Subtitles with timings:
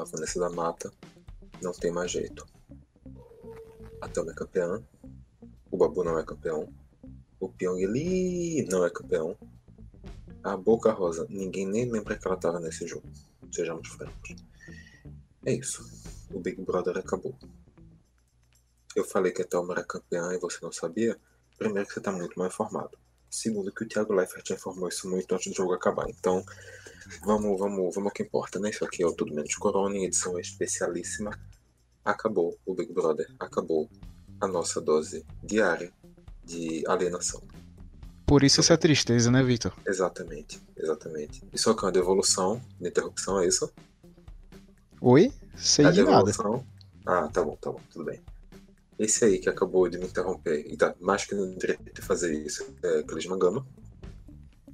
[0.00, 0.92] a Vanessa da Mata,
[1.62, 2.46] não tem mais jeito.
[4.00, 4.82] A Thelma é campeã.
[5.70, 6.72] O Babu não é campeão.
[7.40, 9.36] O Pyong Lee não é campeão.
[10.42, 13.08] A Boca Rosa, ninguém nem lembra que ela estava nesse jogo.
[13.52, 14.36] Sejamos francos.
[15.44, 15.84] É isso.
[16.32, 17.34] O Big Brother acabou.
[18.94, 21.18] Eu falei que a Thelma era campeã e você não sabia?
[21.56, 22.96] Primeiro que você está muito mal informado.
[23.30, 26.08] Segundo que o Thiago Leifert informou isso muito antes do jogo acabar.
[26.08, 26.44] Então,
[27.24, 28.70] vamos, vamos, vamos ao que importa, né?
[28.70, 31.38] Isso aqui é o Tudo Menos Corona, em edição especialíssima.
[32.04, 33.26] Acabou o Big Brother.
[33.38, 33.88] Acabou
[34.40, 35.92] a nossa dose diária
[36.44, 37.42] de alienação.
[38.24, 39.72] Por isso essa tristeza, né, Vitor?
[39.86, 41.42] Exatamente, exatamente.
[41.52, 43.72] Isso é uma devolução de interrupção, é isso?
[45.00, 45.32] Oi?
[45.56, 46.24] Sei a de nada.
[46.24, 46.66] devolução.
[47.06, 48.20] Ah, tá bom, tá bom, tudo bem.
[48.98, 52.34] Esse aí que acabou de me interromper e tá mais que no direito de fazer
[52.44, 53.66] isso é Clis Mangano.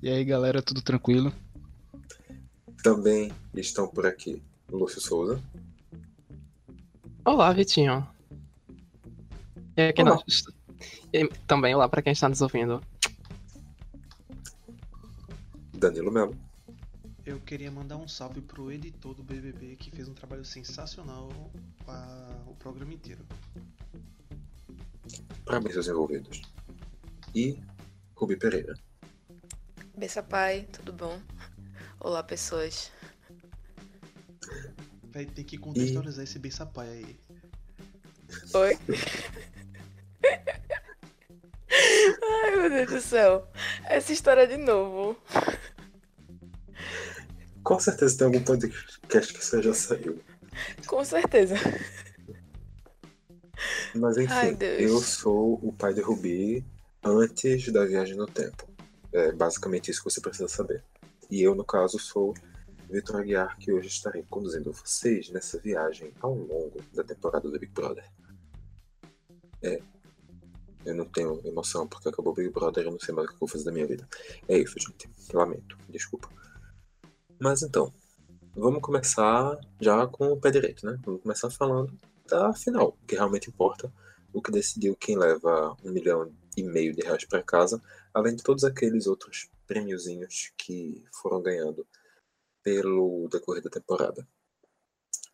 [0.03, 1.33] E aí, galera, tudo tranquilo?
[2.83, 5.43] Também estão por aqui Lúcio Souza.
[7.25, 8.07] Olá, Vitinho.
[9.77, 10.15] E aí, quem Olá.
[10.17, 10.45] nós-
[11.13, 12.83] e também olá pra quem está nos ouvindo.
[15.75, 16.37] Danilo Melo.
[17.27, 21.31] Eu queria mandar um salve pro editor do BBB que fez um trabalho sensacional
[21.87, 23.23] a- o programa inteiro.
[25.45, 26.43] Parabéns aos envolvidos.
[27.35, 27.59] E
[28.15, 28.75] Rubi Pereira.
[29.97, 31.21] Bessa pai, tudo bom?
[32.01, 32.91] Olá, pessoas.
[35.13, 37.21] Vai ter que contextualizar esse bem sapai aí.
[38.55, 38.79] Oi?
[42.23, 43.49] Ai, meu Deus do céu.
[43.85, 45.17] Essa história de novo.
[47.63, 50.23] Com certeza tem algum podcast que você já saiu.
[50.87, 51.57] Com certeza.
[53.95, 56.65] Mas enfim, Ai, eu sou o pai de Rubi
[57.03, 58.69] antes da viagem no tempo.
[59.13, 60.83] É basicamente isso que você precisa saber.
[61.31, 62.35] E eu, no caso, sou
[62.91, 67.73] Vitor Aguiar, que hoje estarei conduzindo vocês nessa viagem ao longo da temporada do Big
[67.73, 68.05] Brother.
[69.63, 69.81] É.
[70.85, 73.37] Eu não tenho emoção porque acabou o Big Brother, eu não sei mais o que
[73.37, 74.07] eu vou fazer da minha vida.
[74.49, 75.09] É isso, gente.
[75.33, 75.79] Lamento.
[75.89, 76.29] Desculpa.
[77.41, 77.93] Mas então,
[78.55, 80.99] vamos começar já com o pé direito, né?
[81.05, 83.93] Vamos começar falando da final, o que realmente importa,
[84.33, 87.81] o que decidiu quem leva um milhão e meio de reais para casa,
[88.13, 91.87] além de todos aqueles outros prêmiozinhos que foram ganhando
[92.63, 94.27] pelo decorrer da temporada.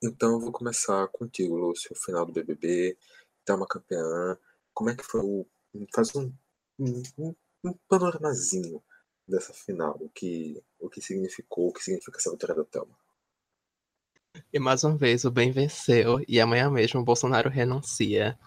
[0.02, 2.96] Então eu vou começar contigo, Lúcio, o final do BBB,
[3.44, 4.36] Thelma campeã,
[4.72, 5.46] como é que foi o...
[5.94, 6.32] faz um,
[6.78, 8.82] um- um panoramazinho
[9.28, 12.96] dessa final, o que, o que significou, o que significa essa vitória da Thelma.
[14.52, 18.38] E mais uma vez o bem venceu e amanhã mesmo o Bolsonaro renuncia.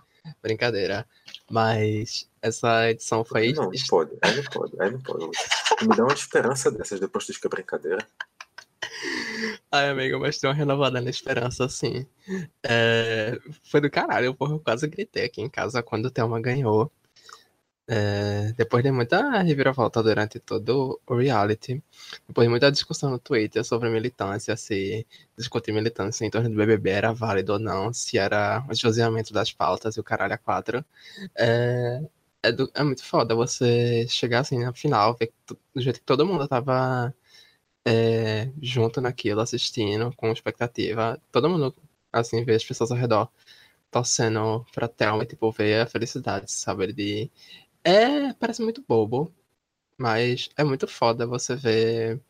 [0.41, 1.05] Brincadeira.
[1.51, 3.51] Mas essa edição foi.
[3.53, 5.25] Não, não pode, aí não pode, aí não pode.
[5.81, 8.07] Me dá uma esperança dessas depois de que é brincadeira.
[9.71, 12.05] Ai, amigo, mas tem uma renovada na esperança, assim.
[12.63, 14.53] É, Foi do caralho, porra.
[14.53, 16.91] Eu quase gritei aqui em casa quando o Thelma ganhou.
[17.87, 21.83] É, Depois de muita reviravolta durante todo o reality,
[22.27, 25.05] depois de muita discussão no Twitter sobre militância, se
[25.37, 29.51] discutir militância em torno do BBB era válido ou não, se era o esvaziamento das
[29.51, 30.85] pautas e o caralho a quatro.
[31.37, 32.01] É,
[32.43, 35.33] é, do- é muito foda você chegar assim na final, ver
[35.75, 37.13] do jeito que todo mundo tava
[37.85, 41.21] é, junto naquilo, assistindo, com expectativa.
[41.31, 41.75] Todo mundo,
[42.11, 43.29] assim, vê as pessoas ao redor
[43.91, 46.93] torcendo pra Thelma e, tipo, ver a felicidade, sabe?
[46.93, 47.31] De...
[47.83, 49.33] É, parece muito bobo,
[49.97, 52.21] mas é muito foda você ver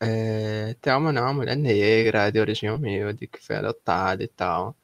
[0.00, 4.74] é, Thelma não, é uma mulher negra, de origem humilde, que foi adotada e tal,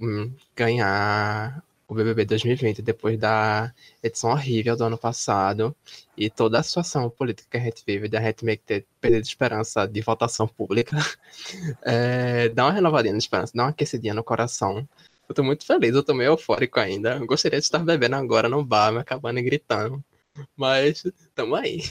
[0.00, 5.74] hum, ganhar o BBB 2020 depois da edição horrível do ano passado
[6.16, 9.24] e toda a situação política que a gente vive, da gente meio que ter perdido
[9.24, 10.96] esperança de votação pública,
[11.82, 14.88] é, dá uma renovadinha na esperança, dá uma aquecidinha no coração.
[15.30, 17.16] Eu tô muito feliz, eu tô meio eufórico ainda.
[17.16, 20.04] Eu gostaria de estar bebendo agora no bar, me acabando e gritando.
[20.56, 21.04] Mas
[21.36, 21.82] tamo aí.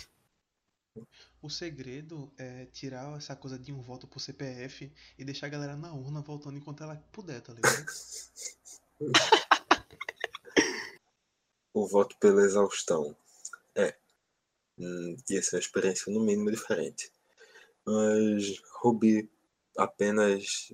[1.42, 5.78] O segredo é tirar essa coisa de um voto pro CPF e deixar a galera
[5.78, 7.86] na urna voltando enquanto ela puder, tá ligado?
[11.72, 13.16] O voto pela exaustão.
[13.74, 13.96] É.
[14.78, 17.10] Hum, ia ser uma experiência no mínimo diferente.
[17.86, 19.30] Mas Ruby
[19.78, 20.74] apenas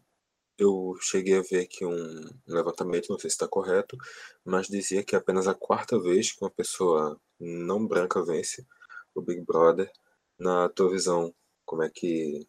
[0.58, 3.98] eu cheguei a ver aqui um levantamento, não sei se está correto,
[4.44, 8.66] mas dizia que é apenas a quarta vez que uma pessoa não branca vence
[9.14, 9.92] o Big Brother.
[10.40, 11.34] Na tua visão,
[11.66, 12.48] como é que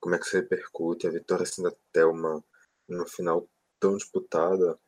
[0.00, 2.44] como é que se repercute a vitória assim da Thelma
[2.88, 3.48] numa final
[3.80, 4.78] tão disputada,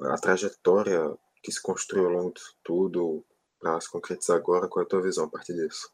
[0.00, 3.24] a trajetória que se construiu ao longo disso tudo,
[3.60, 5.90] Pra se concretizar agora, qual é a tua visão a partir disso?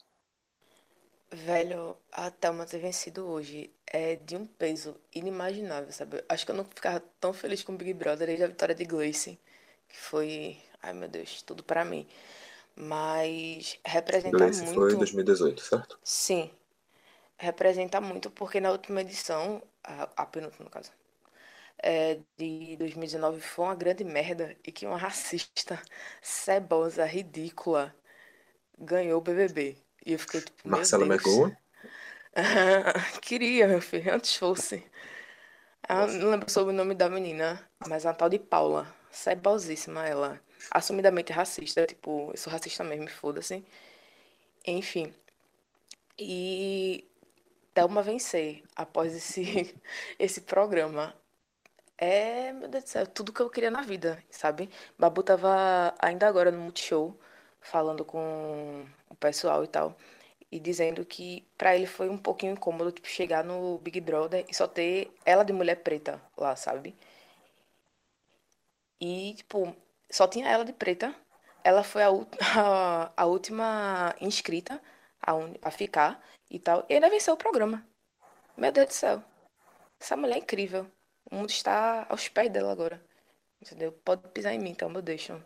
[1.33, 6.25] Velho, a Thelma ter vencido hoje é de um peso inimaginável, sabe?
[6.29, 8.85] Acho que eu não ficava tão feliz com o Big Brother desde a vitória de
[8.85, 9.39] Gleice,
[9.89, 12.07] que foi, ai meu Deus, tudo pra mim.
[12.77, 14.99] Mas representa Gleice foi em muito.
[14.99, 15.99] 2018, certo?
[16.05, 16.51] Sim,
[17.39, 20.93] representa muito, porque na última edição, a, a penúltima no caso,
[21.79, 25.83] é, de 2019 foi uma grande merda e que uma racista
[26.23, 27.95] cebosa, ridícula,
[28.79, 29.77] ganhou o BBB.
[30.07, 31.05] E eu fiquei tipo, Marcela.
[31.05, 31.57] McGowan?
[33.21, 34.87] Queria, meu filho, antes fosse.
[35.89, 38.95] Eu não lembro sobre o nome da menina, mas é uma tal de Paula.
[39.11, 40.41] Cebosíssima ela.
[40.71, 43.65] Assumidamente racista, tipo, eu sou racista mesmo, foda-se.
[44.65, 45.13] Enfim.
[46.17, 47.09] E
[47.75, 49.75] Thelma vencer após esse,
[50.19, 51.15] esse programa.
[51.99, 54.71] É, meu Deus do céu, tudo que eu queria na vida, sabe?
[54.99, 57.19] Babu tava ainda agora no Multishow,
[57.67, 59.97] falando com o pessoal e tal,
[60.51, 64.55] e dizendo que pra ele foi um pouquinho incômodo, tipo, chegar no Big Brother e
[64.55, 66.95] só ter ela de mulher preta lá, sabe?
[69.01, 69.75] E, tipo,
[70.11, 71.15] só tinha ela de preta.
[71.65, 72.09] Ela foi a,
[73.17, 74.81] a, última inscrita
[75.21, 75.33] a,
[75.63, 77.87] a ficar e tal, e ainda venceu o programa.
[78.57, 79.23] Meu Deus do céu.
[80.01, 80.87] Essa mulher é incrível.
[81.31, 83.03] O mundo está aos pés dela agora.
[83.61, 83.93] Entendeu?
[83.93, 85.43] Pode pisar em mim, então, meu deixo.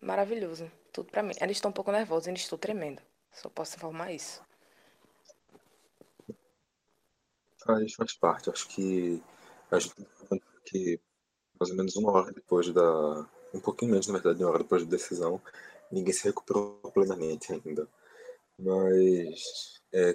[0.00, 0.70] Maravilhoso.
[0.92, 1.34] Tudo pra mim.
[1.40, 3.02] Ainda estou um pouco nervosa, ainda estou tremendo.
[3.32, 4.42] Só posso informar isso.
[7.64, 8.50] Faz, faz parte.
[8.50, 9.22] Acho que
[9.70, 9.94] a gente
[10.68, 11.00] que
[11.58, 13.26] mais ou menos uma hora depois da.
[13.52, 15.40] Um pouquinho menos, na verdade, de uma hora depois da decisão,
[15.90, 17.88] ninguém se recuperou plenamente ainda.
[18.58, 20.14] Mas, é,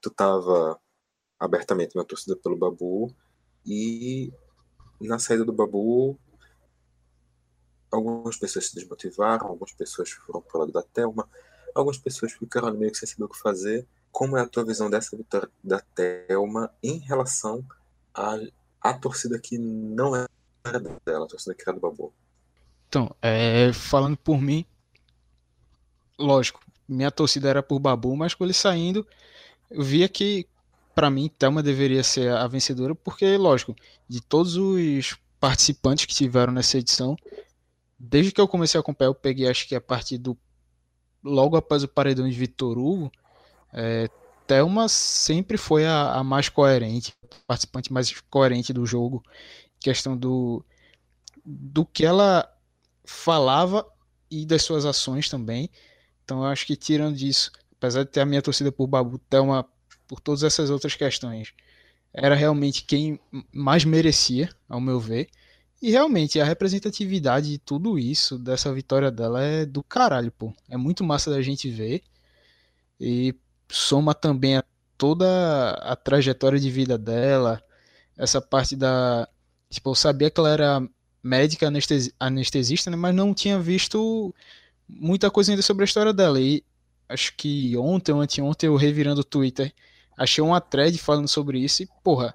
[0.00, 0.80] tu tava
[1.38, 3.14] abertamente na torcida pelo Babu
[3.66, 4.32] e
[5.00, 6.18] na saída do Babu,
[7.90, 11.28] algumas pessoas se desmotivaram, algumas pessoas foram pro lado da Thelma,
[11.74, 13.86] algumas pessoas ficaram meio que sem saber o que fazer.
[14.10, 17.64] Como é a tua visão dessa vitória da Thelma em relação
[18.14, 18.38] à,
[18.80, 20.28] à torcida que não era
[21.04, 22.12] dela, a torcida que era do Babu?
[22.88, 24.64] Então, é, falando por mim,
[26.18, 29.06] lógico, minha torcida era por Babu, mas com ele saindo,
[29.70, 30.46] eu via que,
[30.94, 33.76] pra mim, Thelma deveria ser a vencedora, porque, lógico,
[34.08, 37.16] de todos os participantes que tiveram nessa edição,
[37.98, 40.36] desde que eu comecei a acompanhar, eu peguei, acho que a partir do.
[41.22, 43.10] Logo após o paredão de Vitor Hugo,
[43.72, 44.08] é,
[44.46, 49.22] Thelma sempre foi a, a mais coerente, a participante mais coerente do jogo,
[49.80, 50.64] questão do,
[51.44, 52.48] do que ela
[53.04, 53.86] falava
[54.30, 55.68] e das suas ações também.
[56.24, 59.66] Então eu acho que tirando disso, apesar de ter a minha torcida por Babu, Thelma,
[60.06, 61.52] por todas essas outras questões,
[62.12, 63.20] era realmente quem
[63.52, 65.28] mais merecia, ao meu ver.
[65.80, 70.52] E realmente a representatividade de tudo isso, dessa vitória dela, é do caralho, pô.
[70.68, 72.02] É muito massa da gente ver.
[73.00, 73.34] E
[73.70, 74.64] soma também a
[74.96, 77.62] toda a trajetória de vida dela,
[78.16, 79.28] essa parte da.
[79.70, 80.88] Tipo, eu sabia que ela era
[81.22, 84.34] médica anestesi anestesista, né, mas não tinha visto
[84.88, 86.40] muita coisa ainda sobre a história dela.
[86.40, 86.64] E
[87.08, 89.72] acho que ontem ou anteontem eu revirando o Twitter,
[90.16, 92.34] achei uma thread falando sobre isso e, porra,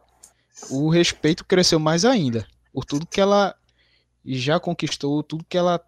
[0.70, 2.48] o respeito cresceu mais ainda.
[2.74, 3.56] Por tudo que ela
[4.26, 5.86] já conquistou, tudo que ela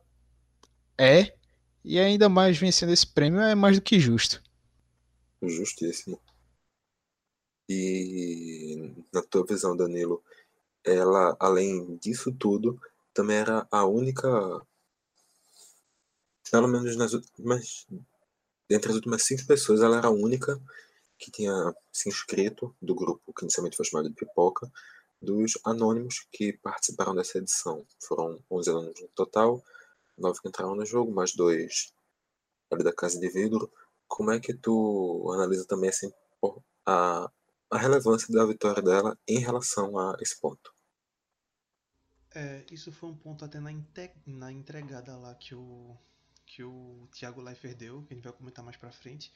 [0.98, 1.36] é,
[1.84, 4.42] e ainda mais vencendo esse prêmio é mais do que justo.
[5.42, 6.20] Justíssimo.
[7.68, 10.24] E na tua visão, Danilo,
[10.84, 12.80] ela, além disso tudo,
[13.14, 14.28] também era a única,
[16.52, 17.88] pelo menos nas últimas,
[18.70, 20.62] dentre as últimas cinco pessoas, ela era a única
[21.18, 24.72] que tinha se inscrito do grupo que inicialmente foi chamado de Pipoca,
[25.26, 27.86] dos anônimos que participaram dessa edição.
[28.00, 29.64] Foram 11 anônimos no total,
[30.18, 31.94] nove que entraram no jogo, mais dois
[32.72, 33.72] ali da Casa de Vidro.
[34.08, 36.12] Como é que tu analisa também assim,
[36.86, 37.30] a,
[37.70, 40.74] a relevância da vitória dela em relação a esse ponto?
[42.34, 43.72] É, isso foi um ponto até na,
[44.26, 45.98] na entregada lá que o,
[46.46, 49.34] que o Thiago Leifert deu, que a gente vai comentar mais pra frente.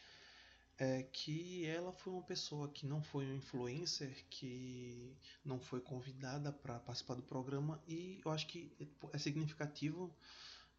[0.82, 6.54] É que ela foi uma pessoa que não foi um influencer, que não foi convidada
[6.54, 8.72] para participar do programa, e eu acho que
[9.12, 10.10] é significativo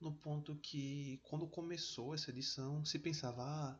[0.00, 3.78] no ponto que quando começou essa edição se pensava, ah,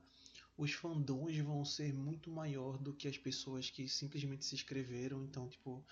[0.58, 5.48] os fandons vão ser muito maior do que as pessoas que simplesmente se inscreveram, então
[5.48, 5.82] tipo,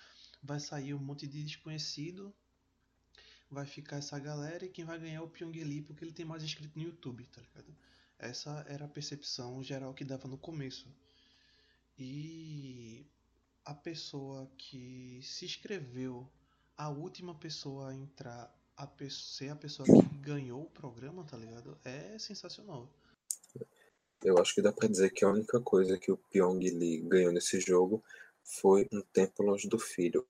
[0.43, 2.31] vai sair um monte de desconhecido,
[3.49, 6.23] vai ficar essa galera e quem vai ganhar é o Pyong Lee porque ele tem
[6.25, 7.75] mais inscrito no YouTube, tá ligado?
[8.19, 10.87] Essa era a percepção geral que dava no começo.
[11.97, 13.05] E
[13.63, 16.29] a pessoa que se inscreveu,
[16.77, 21.77] a última pessoa a entrar a ser a pessoa que ganhou o programa, tá ligado?
[21.83, 22.89] É sensacional.
[24.23, 27.31] Eu acho que dá pra dizer que a única coisa que o Pyong Lee ganhou
[27.31, 28.03] nesse jogo
[28.43, 30.25] foi um tempo longe do filho.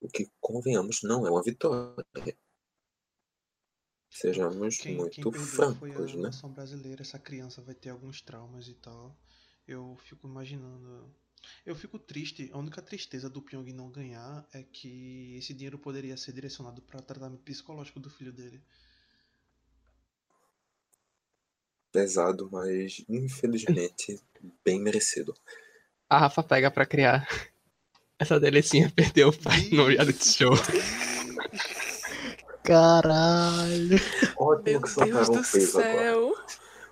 [0.00, 2.04] O que, convenhamos, não é uma vitória.
[4.10, 6.52] Sejamos Quem, muito quem francos, a né?
[6.54, 7.02] brasileira.
[7.02, 9.16] Essa criança vai ter alguns traumas e tal.
[9.66, 11.14] Eu fico imaginando.
[11.64, 12.50] Eu fico triste.
[12.52, 17.02] A única tristeza do Pyong não ganhar é que esse dinheiro poderia ser direcionado para
[17.02, 18.62] tratamento psicológico do filho dele.
[21.92, 24.20] Pesado, mas infelizmente
[24.64, 25.34] bem merecido.
[26.08, 27.28] A Rafa pega pra criar.
[28.18, 30.52] Essa delicinha perdeu o pai no reality show.
[32.68, 33.96] Caralho.
[34.36, 35.98] Ótimo Meu que soltaram Deus o do peso agora.
[35.98, 36.34] céu.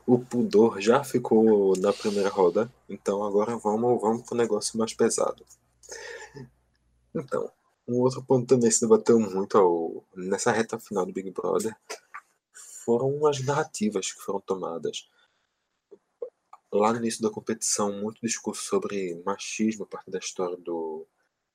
[0.06, 5.45] O pudor já ficou na primeira roda, então agora vamos, vamos pro negócio mais pesado.
[7.14, 7.50] Então,
[7.87, 11.76] um outro ponto também se debateu muito ao- nessa reta final do Big Brother
[12.85, 15.09] foram as narrativas que foram tomadas.
[16.73, 21.06] Lá no início da competição, muito discurso sobre machismo a partir da história do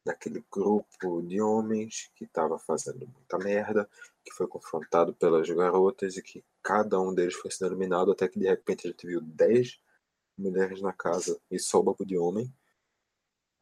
[0.03, 3.89] daquele grupo de homens que estava fazendo muita merda,
[4.23, 8.39] que foi confrontado pelas garotas e que cada um deles foi sendo eliminado até que
[8.39, 9.79] de repente a gente viu 10
[10.37, 12.51] mulheres na casa e só o babu de homem.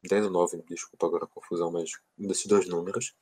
[0.02, 3.14] 10 ou 9, desculpa agora a confusão, mas um desses dois números.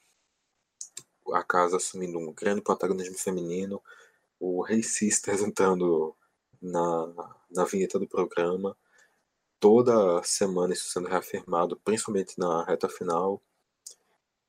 [1.32, 3.82] A casa assumindo um grande protagonismo feminino,
[4.38, 6.16] o Rei Sisters entrando
[6.62, 8.76] na, na vinheta do programa,
[9.60, 13.42] toda semana isso sendo reafirmado, principalmente na reta final.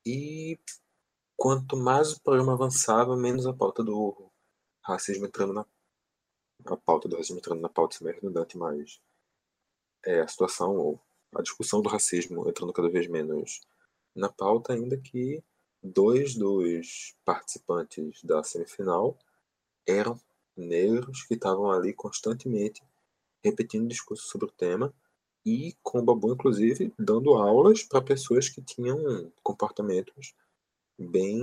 [0.06, 0.60] E
[1.38, 4.30] quanto mais o programa avançava, menos a pauta do
[4.82, 5.66] racismo entrando na.
[6.66, 9.02] A pauta do racismo entrando na pauta, isso é redundante, mas.
[10.06, 11.00] É a situação, ou
[11.36, 13.62] a discussão do racismo entrando cada vez menos
[14.16, 15.44] na pauta, ainda que
[15.84, 19.18] dois dos participantes da semifinal
[19.86, 20.20] eram
[20.56, 22.82] negros que estavam ali constantemente
[23.44, 24.94] repetindo discursos sobre o tema
[25.46, 30.34] e com o Babu, inclusive, dando aulas para pessoas que tinham comportamentos
[30.98, 31.38] bem,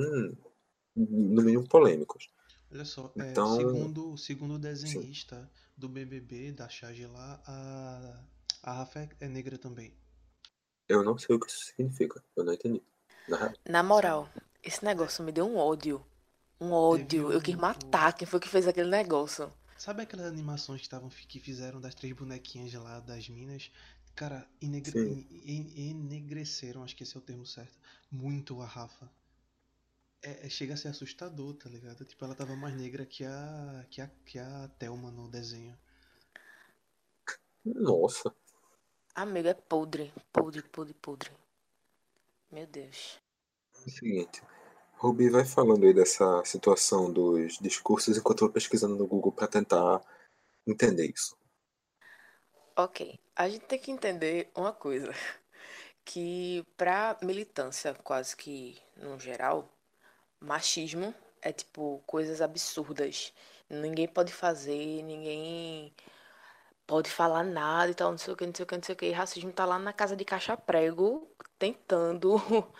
[0.94, 2.28] no mínimo, polêmicos.
[2.70, 8.22] Olha só, é, Então- segundo, segundo o desenhista do BBB, da Charge lá, a,
[8.62, 9.94] a Rafa é- é negra também.
[10.88, 12.82] Eu não sei o que isso significa, eu não entendi.
[13.28, 13.52] Na.
[13.68, 14.28] Na moral,
[14.62, 16.04] esse negócio me deu um ódio.
[16.60, 17.32] Um ódio.
[17.32, 19.52] Eu quis matar quem foi que fez aquele negócio.
[19.78, 23.70] Sabe aquelas animações que, tavam, que fizeram das três bonequinhas lá das minas?
[24.14, 27.78] Cara, enegre- en- enegreceram, acho que esse é o termo certo,
[28.10, 29.10] muito a Rafa.
[30.22, 32.04] É, é- chega a ser assustador, tá ligado?
[32.04, 35.76] Tipo, ela tava mais negra que a, que a, que a Thelma no desenho.
[37.64, 38.34] Nossa,
[39.14, 40.12] Amigo, é podre.
[40.32, 41.30] Podre, podre, podre.
[42.50, 43.18] Meu Deus.
[43.74, 44.42] é o seguinte.
[44.98, 49.46] Ruby vai falando aí dessa situação dos discursos enquanto eu vou pesquisando no Google para
[49.46, 50.00] tentar
[50.66, 51.36] entender isso.
[52.74, 55.12] Ok, a gente tem que entender uma coisa,
[56.04, 59.68] que pra militância, quase que no geral,
[60.40, 63.32] machismo é tipo coisas absurdas.
[63.68, 65.94] Ninguém pode fazer, ninguém
[66.86, 68.94] pode falar nada e tal, não sei o que, não sei o que, não sei
[68.94, 69.06] o que.
[69.06, 72.36] E racismo tá lá na casa de caixa prego, tentando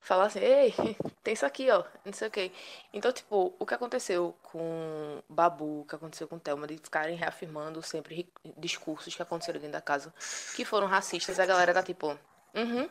[0.00, 0.74] falar assim, ei,
[1.22, 2.52] tem isso aqui, ó, não sei o que.
[2.92, 7.82] Então, tipo, o que aconteceu com Babu, o que aconteceu com Thelma, de ficarem reafirmando
[7.82, 10.12] sempre discursos que aconteceram dentro da casa
[10.56, 12.18] que foram racistas, a galera tá tipo,
[12.54, 12.88] uhum,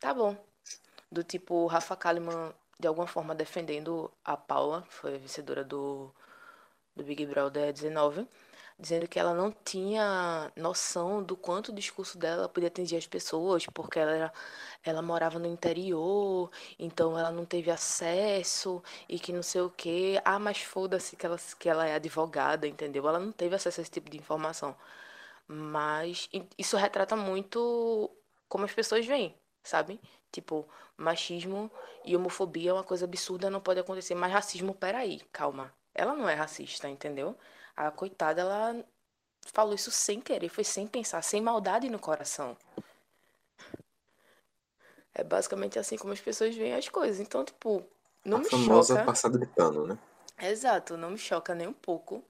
[0.00, 0.36] tá bom.
[1.10, 6.10] Do tipo, Rafa Kalimann, de alguma forma, defendendo a Paula, que foi vencedora do,
[6.96, 8.26] do Big Brother 19,
[8.82, 13.64] dizendo que ela não tinha noção do quanto o discurso dela podia atingir as pessoas,
[13.66, 14.32] porque ela era
[14.84, 20.20] ela morava no interior, então ela não teve acesso e que não sei o quê.
[20.24, 23.08] Ah, mas foda-se que ela, que ela é advogada, entendeu?
[23.08, 24.76] Ela não teve acesso a esse tipo de informação.
[25.46, 28.10] Mas isso retrata muito
[28.48, 30.00] como as pessoas veem, sabe?
[30.32, 31.70] Tipo, machismo
[32.04, 34.14] e homofobia é uma coisa absurda, não pode acontecer.
[34.14, 35.72] Mas racismo, peraí, calma.
[35.94, 37.36] Ela não é racista, entendeu?
[37.76, 38.84] A coitada, ela
[39.52, 42.56] falou isso sem querer, foi sem pensar, sem maldade no coração.
[45.14, 47.20] É basicamente assim como as pessoas veem as coisas.
[47.20, 47.84] Então, tipo,
[48.24, 49.06] não a me famosa choca.
[49.06, 49.98] passada de pano, né?
[50.38, 52.24] Exato, não me choca nem um pouco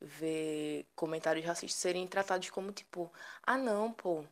[0.00, 3.10] ver comentários racistas serem tratados como tipo,
[3.42, 4.24] ah não, pô,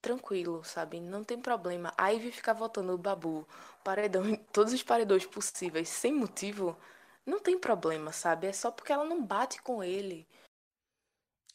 [0.00, 1.00] tranquilo, sabe?
[1.00, 1.92] Não tem problema.
[1.96, 3.46] A Ivy ficar votando o Babu,
[3.84, 6.76] paredão, todos os paredões possíveis, sem motivo,
[7.28, 8.46] não tem problema, sabe?
[8.46, 10.26] É só porque ela não bate com ele.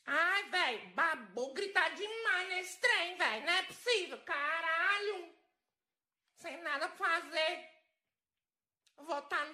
[0.06, 3.46] Ai, velho, babu gritar demais nesse trem, velho.
[3.46, 5.34] Não é possível, caralho.
[6.38, 7.70] Sem nada pra fazer.
[8.98, 9.48] Votar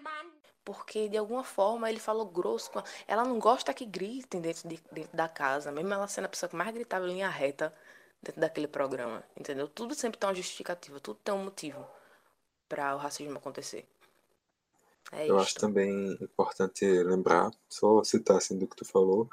[0.66, 2.88] Porque de alguma forma ele falou grosso com ela.
[3.08, 6.50] Ela não gosta que gritem dentro, de, dentro da casa, mesmo ela sendo a pessoa
[6.50, 7.74] que mais gritava em linha reta
[8.22, 9.68] dentro daquele programa, entendeu?
[9.68, 11.88] Tudo sempre tem uma justificativa, tudo tem um motivo
[12.68, 13.88] para o racismo acontecer.
[15.12, 15.60] É Eu acho isto.
[15.60, 19.29] também importante lembrar, só citar assim do que tu falou,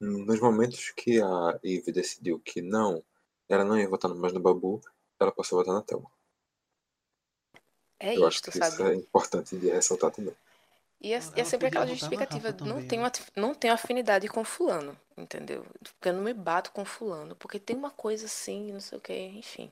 [0.00, 3.02] nos momentos que a Eve decidiu que não,
[3.48, 4.80] ela não ia votar mais no Babu,
[5.18, 6.10] ela passou a votar na Thelma.
[8.00, 8.74] É Eu acho isto, que sabe?
[8.74, 10.34] isso é importante de ressaltar também.
[11.00, 13.10] E é, e é sempre aquela justificativa, não também, tenho, né?
[13.36, 15.64] não tenho afinidade com fulano, entendeu?
[15.80, 19.00] Porque eu não me bato com fulano, porque tem uma coisa assim, não sei o
[19.00, 19.70] que, enfim.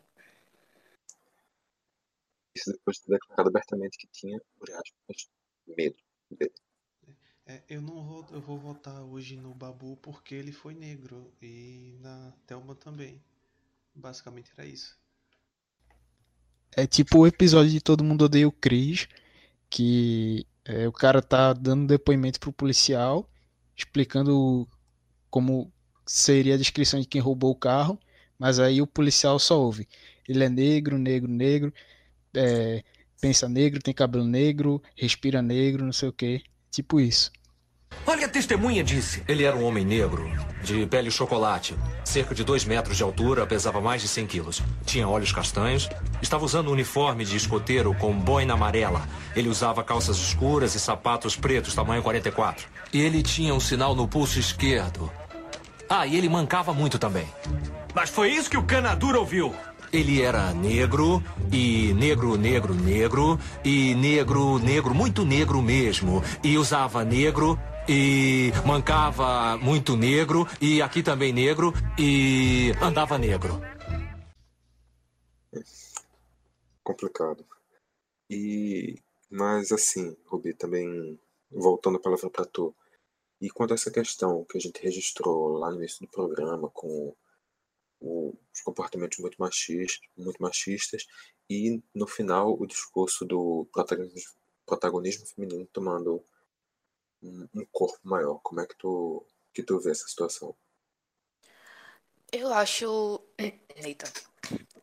[2.54, 5.28] Isso depois de ter declarado abertamente que tinha, por aspas,
[5.66, 5.96] medo
[6.30, 6.52] dele.
[7.46, 11.96] É, eu não vou, eu vou votar hoje no Babu porque ele foi negro e
[12.00, 13.20] na Thelma também.
[13.94, 14.98] Basicamente era isso.
[16.76, 19.08] É tipo o episódio de Todo Mundo Odeia o Chris,
[19.68, 23.28] que é, o cara tá dando depoimento pro policial,
[23.76, 24.68] explicando
[25.28, 25.72] como
[26.06, 27.98] seria a descrição de quem roubou o carro,
[28.38, 29.88] mas aí o policial só ouve.
[30.28, 31.74] Ele é negro, negro, negro,
[32.34, 32.82] é,
[33.20, 36.42] pensa negro, tem cabelo negro, respira negro, não sei o que.
[36.70, 37.30] Tipo isso.
[38.06, 39.22] Olha, a testemunha disse.
[39.28, 40.30] Ele era um homem negro,
[40.62, 44.62] de pele chocolate, cerca de 2 metros de altura, pesava mais de 100 quilos.
[44.84, 45.88] Tinha olhos castanhos,
[46.22, 49.06] estava usando um uniforme de escoteiro com boina amarela.
[49.34, 52.68] Ele usava calças escuras e sapatos pretos, tamanho 44.
[52.92, 55.10] E ele tinha um sinal no pulso esquerdo.
[55.88, 57.26] Ah, e ele mancava muito também.
[57.94, 59.54] Mas foi isso que o Canadura ouviu.
[59.92, 61.20] Ele era negro,
[61.52, 66.22] e negro, negro, negro, e negro, negro, muito negro mesmo.
[66.44, 73.60] E usava negro, e mancava muito negro, e aqui também negro, e andava negro.
[76.82, 77.44] complicado.
[78.28, 78.96] E
[79.30, 81.18] mas assim, Rubi, também
[81.50, 82.74] voltando a palavra para tu.
[83.40, 87.14] E quanto a essa questão que a gente registrou lá no início do programa com
[88.00, 91.06] o- os comportamentos muito machistas, muito machistas
[91.48, 94.32] e no final o discurso do protagonismo,
[94.66, 96.24] protagonismo feminino tomando
[97.22, 98.38] um, um corpo maior.
[98.42, 100.54] Como é que tu que tu vê essa situação?
[102.30, 103.20] Eu acho.
[103.76, 104.12] Eita.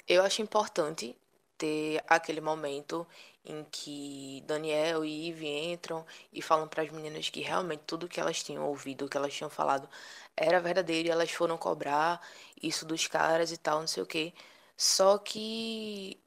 [0.08, 1.16] Eu acho importante
[1.58, 3.08] ter aquele momento
[3.48, 8.20] em que Daniel e Ivy entram e falam para as meninas que realmente tudo que
[8.20, 9.90] elas tinham ouvido, que elas tinham falado,
[10.36, 12.22] era verdadeiro e elas foram cobrar
[12.62, 14.34] isso dos caras e tal, não sei o quê.
[14.76, 16.20] Só que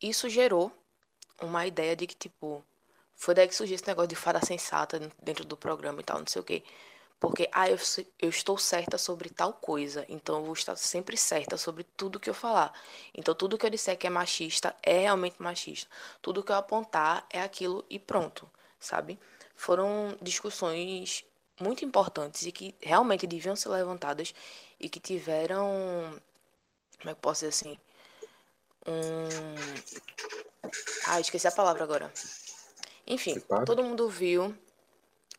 [0.00, 0.72] isso gerou
[1.40, 2.64] uma ideia de que, tipo,
[3.14, 6.26] foi daí que surgiu esse negócio de fada sensata dentro do programa e tal, não
[6.26, 6.62] sei o quê.
[7.18, 7.78] Porque, ah, eu,
[8.18, 12.28] eu estou certa sobre tal coisa, então eu vou estar sempre certa sobre tudo que
[12.28, 12.72] eu falar.
[13.14, 15.88] Então, tudo que eu disser que é machista é realmente machista.
[16.20, 18.48] Tudo que eu apontar é aquilo e pronto,
[18.78, 19.18] sabe?
[19.54, 21.24] Foram discussões
[21.58, 24.34] muito importantes e que realmente deviam ser levantadas
[24.78, 26.20] e que tiveram,
[26.98, 27.78] como é que posso dizer assim?
[28.86, 29.54] Um.
[31.06, 32.12] Ah, esqueci a palavra agora.
[33.06, 34.56] Enfim, todo mundo viu,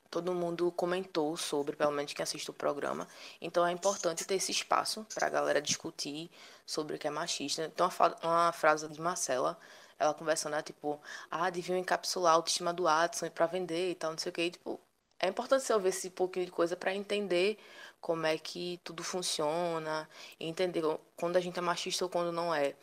[0.10, 3.08] todo mundo comentou sobre, pelo menos quem assiste o programa.
[3.42, 6.30] Então é importante ter esse espaço para a galera discutir
[6.66, 7.64] sobre o que é machista.
[7.66, 7.90] Então,
[8.24, 9.58] uma, frase de Marcela,
[10.00, 11.00] ela conversando, né, tipo,
[11.32, 14.52] ah, deviam encapsular a autoestima do Watson para vender e tal, não sei o que.
[14.52, 14.80] tipo,
[15.20, 17.58] é importante você ouvir esse pouquinho de coisa para entender
[18.00, 20.08] como é que tudo funciona,
[20.40, 20.84] entender
[21.16, 22.76] quando a gente é machista ou quando não é.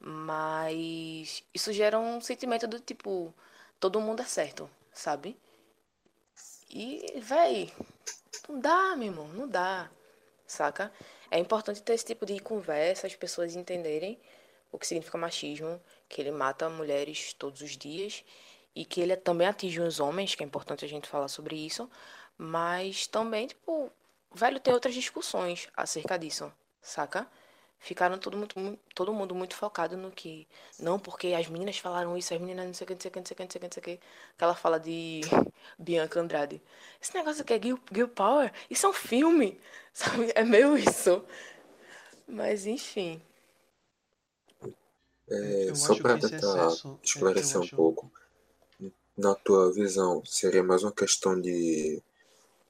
[0.00, 3.34] Mas isso gera um sentimento do tipo,
[3.80, 5.36] todo mundo é certo, sabe?
[6.68, 7.72] E, véi,
[8.48, 9.90] não dá, meu irmão, não dá,
[10.46, 10.92] saca?
[11.30, 14.18] É importante ter esse tipo de conversa, as pessoas entenderem
[14.70, 18.24] o que significa machismo, que ele mata mulheres todos os dias
[18.74, 21.90] e que ele também atinge os homens, que é importante a gente falar sobre isso,
[22.36, 23.90] mas também, tipo,
[24.34, 26.52] velho, tem outras discussões acerca disso,
[26.82, 27.26] saca?
[27.78, 30.46] Ficaram todo, muito, mu- todo mundo muito focado no que.
[30.80, 33.12] Não, porque as meninas falaram isso, as meninas não sei o que, não sei o
[33.12, 34.00] que, não sei o que, não sei o que, não sei o que.
[34.36, 35.20] Aquela fala de
[35.78, 36.60] Bianca Andrade.
[37.00, 38.52] Esse negócio aqui é Gil, Gil Power?
[38.70, 39.60] Isso é um filme,
[39.92, 40.32] sabe?
[40.34, 41.24] É meio isso.
[42.28, 43.20] Mas, enfim.
[45.28, 46.36] É, só acho para esse tentar
[46.68, 48.10] excesso, é, esclarecer eu um acho- pouco,
[49.16, 52.00] na tua visão, seria mais uma questão de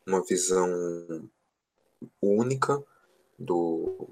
[0.07, 1.29] uma visão
[2.21, 2.83] única
[3.38, 4.09] do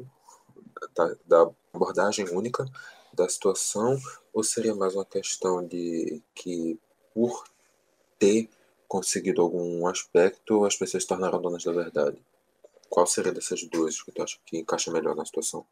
[0.94, 2.64] da, da abordagem única
[3.12, 3.98] da situação,
[4.32, 6.78] ou seria mais uma questão de que
[7.14, 7.44] por
[8.18, 8.48] ter
[8.88, 12.18] conseguido algum aspecto, as pessoas se tornaram donas da verdade?
[12.88, 15.66] Qual seria dessas duas que tu acha que encaixa melhor na situação?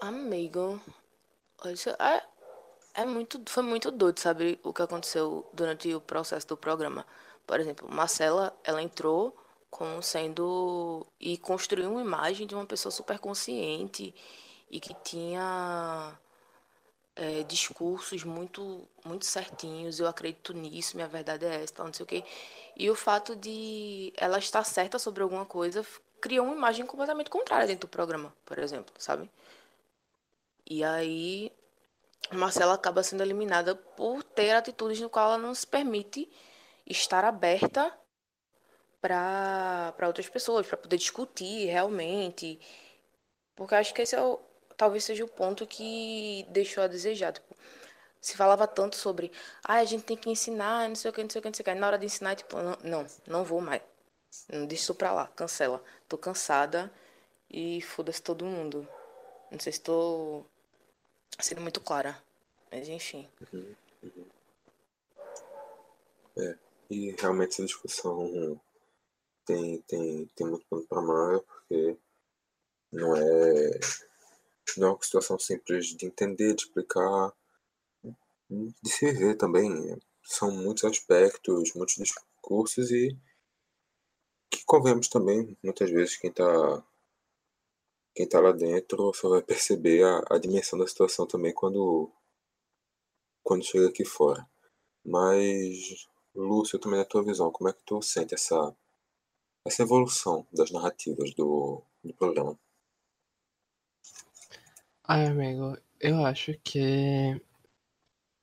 [0.00, 0.80] Amigo,
[1.66, 2.22] isso é,
[2.94, 7.06] É muito, foi muito doido, sabe, o que aconteceu durante o processo do programa.
[7.46, 9.36] Por exemplo, Marcela, ela entrou
[9.70, 14.14] como sendo e construiu uma imagem de uma pessoa super consciente
[14.70, 16.18] e que tinha
[17.16, 20.00] é, discursos muito muito certinhos.
[20.00, 22.24] Eu acredito nisso, minha verdade é essa, não sei o quê.
[22.76, 25.84] E o fato de ela estar certa sobre alguma coisa
[26.20, 29.30] criou uma imagem completamente contrária dentro do programa, por exemplo, sabe?
[30.68, 31.52] E aí
[32.32, 36.30] Marcela acaba sendo eliminada por ter atitudes no qual ela não se permite
[36.86, 37.92] estar aberta
[39.00, 42.58] para outras pessoas, para poder discutir realmente.
[43.54, 44.40] Porque acho que esse é o,
[44.76, 47.32] talvez seja o ponto que deixou a desejar.
[47.32, 47.56] Tipo,
[48.20, 49.30] se falava tanto sobre,
[49.62, 51.54] ah, a gente tem que ensinar, não sei o que, não sei o que, não
[51.54, 51.74] sei o que.
[51.74, 53.82] Na hora de ensinar, tipo, não, não, não vou mais.
[54.48, 55.82] Não deixa isso pra lá, cancela.
[56.08, 56.92] Tô cansada
[57.50, 58.86] e foda-se todo mundo.
[59.50, 60.44] Não sei se tô
[61.38, 62.20] sendo muito clara,
[62.70, 63.28] mas enfim.
[63.52, 64.26] Uhum, uhum.
[66.36, 66.56] É,
[66.90, 68.60] e realmente essa discussão
[69.48, 71.96] tem, tem, tem muito pano para manga, porque
[72.92, 73.80] não é,
[74.76, 77.32] não é uma situação simples de entender, de explicar,
[78.50, 79.98] de se ver também.
[80.22, 83.16] São muitos aspectos, muitos discursos e
[84.50, 86.84] que convenhamos também, muitas vezes, quem está
[88.14, 92.10] quem tá lá dentro só vai perceber a, a dimensão da situação também quando,
[93.44, 94.46] quando chega aqui fora.
[95.04, 98.76] Mas, Lúcio, também na tua visão, como é que tu sente essa
[99.68, 102.58] essa evolução das narrativas do, do programa?
[105.04, 107.40] Ai, amigo, eu acho que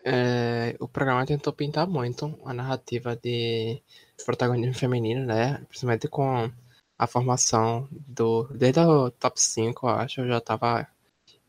[0.03, 3.81] é, o programa tentou pintar muito a narrativa de
[4.25, 5.57] protagonismo feminino, né?
[5.67, 6.51] Principalmente com
[6.97, 8.45] a formação do.
[8.53, 10.87] Desde o top 5, eu acho, eu já tava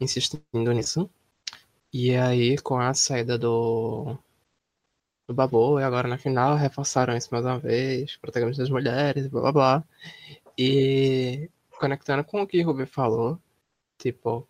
[0.00, 1.10] insistindo nisso.
[1.92, 4.18] E aí, com a saída do
[5.26, 9.52] do Babu, e agora na final reforçaram isso mais uma vez, protagonistas mulheres, blá blá
[9.52, 9.84] blá.
[10.58, 13.38] E conectando com o que o Ruby falou,
[13.98, 14.46] tipo,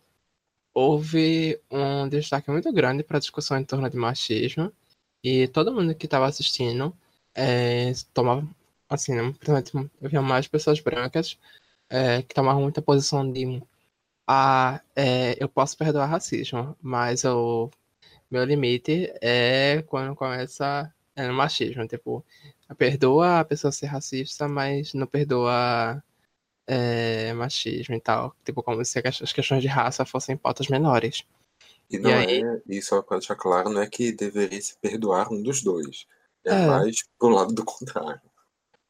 [0.75, 4.73] houve um destaque muito grande para a discussão em torno de machismo,
[5.23, 6.97] e todo mundo que estava assistindo
[7.35, 8.47] é, tomava,
[8.89, 11.39] assim, né, principalmente eu via mais pessoas brancas
[11.91, 13.63] é, que tomavam muita posição de
[14.29, 17.71] ah, é, eu posso perdoar racismo, mas eu
[18.31, 21.87] meu limite é quando começa é, no machismo.
[21.87, 22.25] Tipo,
[22.77, 26.03] perdoa a pessoa ser racista, mas não perdoa
[26.67, 28.35] é, machismo e tal.
[28.45, 31.25] Tipo, como se as questões de raça fossem pautas menores.
[31.89, 32.43] E não e aí...
[32.43, 36.07] é, e só para deixar claro, não é que deveria se perdoar um dos dois.
[36.45, 36.67] É, é.
[36.67, 38.21] mais pro lado do contrário.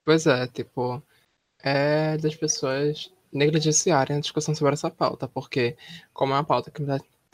[0.04, 1.02] Pois é, tipo,
[1.62, 5.76] é das pessoas negligenciarem a discussão sobre essa pauta, porque
[6.12, 6.82] como é uma pauta que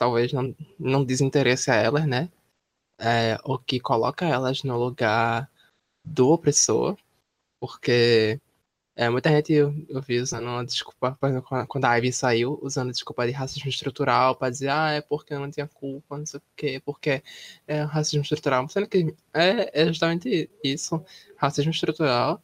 [0.03, 2.29] talvez não, não desinteresse a elas, né?
[2.99, 5.49] É, o que coloca elas no lugar
[6.05, 6.97] do opressor,
[7.59, 8.39] porque
[8.95, 11.17] é, muita gente eu, eu vi usando uma desculpa,
[11.67, 15.39] quando a Ivy saiu, usando desculpa de racismo estrutural para dizer, ah, é porque eu
[15.39, 17.23] não tinha culpa, não sei o quê, porque
[17.65, 18.67] é racismo estrutural.
[18.69, 21.03] Sendo que é, é justamente isso.
[21.37, 22.41] Racismo estrutural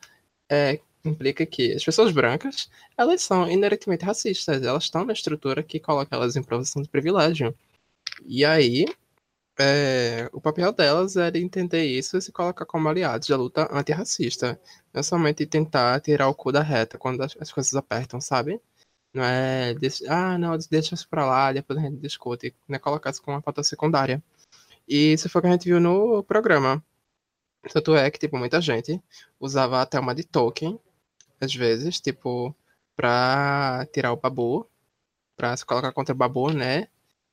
[0.50, 5.80] é implica que as pessoas brancas, elas são inerentemente racistas, elas estão na estrutura que
[5.80, 7.56] coloca elas em posição de privilégio.
[8.26, 8.86] E aí,
[9.60, 13.70] é, o papel delas é de entender isso e se colocar como aliados da luta
[13.72, 14.60] antirracista.
[14.94, 18.62] Não é somente tentar tirar o cu da reta quando as, as coisas apertam, sabe?
[19.14, 19.76] Não é,
[20.08, 22.56] ah, não, deixa isso pra lá, depois a gente discute.
[22.68, 24.24] Não é colocar isso como uma pauta secundária.
[24.88, 26.84] E isso foi o que a gente viu no programa.
[27.74, 29.02] Tanto é que, tipo, muita gente
[29.40, 30.80] usava a Thelma de Tolkien
[31.42, 32.56] às vezes, tipo,
[32.96, 34.68] pra tirar o babu,
[35.38, 36.88] pra se colocar contra o babu, né?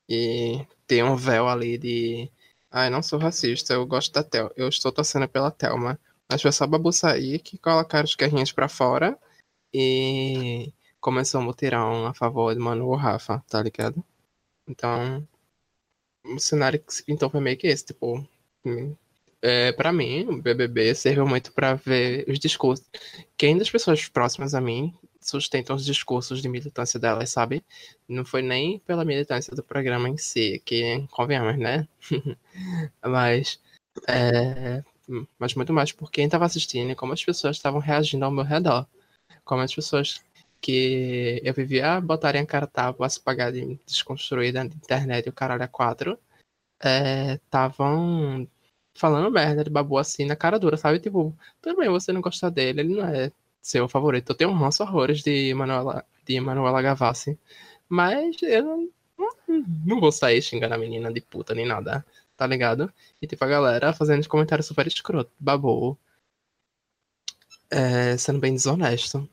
[0.08, 2.30] E ter um véu ali de.
[2.70, 4.52] Ai, não sou racista, eu gosto da Thelma.
[4.56, 5.98] Eu estou torcendo pela Thelma.
[6.30, 9.18] Mas foi só o babu sair que colocaram os carrinhos pra fora
[9.72, 14.04] e começou um mutirão a favor de Manu ou Rafa, tá ligado?
[14.68, 15.26] Então,
[16.24, 18.26] o cenário que se pintou foi meio que esse, tipo,
[19.46, 22.84] é, para mim, o BBB serviu muito para ver os discursos.
[23.36, 27.64] Quem das pessoas próximas a mim sustentam os discursos de militância delas, sabe?
[28.08, 31.86] Não foi nem pela militância do programa em si, que convenhamos, né?
[33.04, 33.60] mas,
[34.08, 34.82] é,
[35.38, 38.42] mas muito mais por quem estava assistindo e como as pessoas estavam reagindo ao meu
[38.42, 38.84] redor.
[39.44, 40.24] Como as pessoas
[40.60, 45.32] que eu vivia botarem a cara tava se pagar de desconstruída na internet e o
[45.32, 46.18] caralho a quatro
[46.80, 48.55] estavam é,
[48.96, 50.98] falando merda de Babu assim na cara dura, sabe?
[51.00, 53.32] Tipo, tudo bem você não gostar dele, ele não é
[53.62, 54.30] seu favorito.
[54.30, 57.38] Eu tenho um ranço horrores de Manuela, de Manuela Gavassi.
[57.88, 58.88] Mas eu não,
[59.84, 62.04] não, vou sair xingando a menina de puta nem nada.
[62.36, 62.92] tá ligado?
[63.20, 65.98] E tipo, a galera fazendo comentários super escroto, babou.
[67.70, 69.28] É, sendo bem desonesto.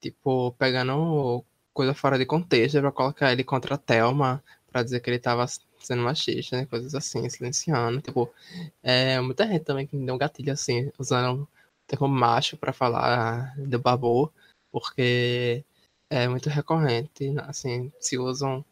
[0.00, 5.10] Tipo, pegando coisa fora de contexto pra colocar ele contra a Thelma, pra dizer que
[5.10, 5.46] ele tava
[5.80, 6.66] sendo machista, né?
[6.66, 8.00] Coisas assim, silenciando.
[8.00, 8.32] Tipo,
[8.82, 11.48] é, muita gente também que me deu um gatilho assim, usando o
[11.86, 14.30] termo macho pra falar do babô,
[14.72, 15.64] porque
[16.10, 18.64] é muito recorrente, assim, se usam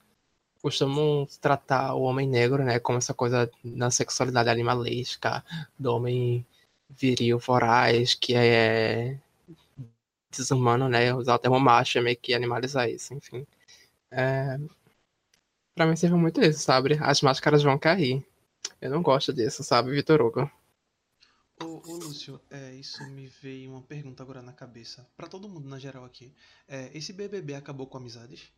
[0.62, 5.44] costumam tratar o homem negro, né, como essa coisa da sexualidade animalesca,
[5.78, 6.44] do homem
[6.90, 9.18] viril, voraz, que é
[10.30, 13.46] desumano, né, usar o termo macho é meio que animalizar isso, enfim.
[14.10, 14.58] É...
[15.76, 16.98] Pra mim serve muito isso, sabe?
[17.02, 18.24] As máscaras vão cair.
[18.80, 20.50] Eu não gosto disso, sabe, Vitor Hugo?
[21.62, 25.06] Ô, ô Lúcio, é, isso me veio uma pergunta agora na cabeça.
[25.18, 26.32] Pra todo mundo na geral aqui.
[26.66, 28.50] É, esse BBB acabou com amizades?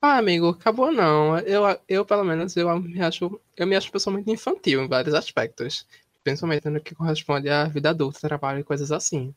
[0.00, 1.38] Ah, amigo, acabou não.
[1.40, 5.86] Eu, eu pelo menos, eu me acho, eu me acho pessoalmente infantil em vários aspectos.
[6.22, 9.34] Principalmente no que corresponde à vida adulta, trabalho e coisas assim.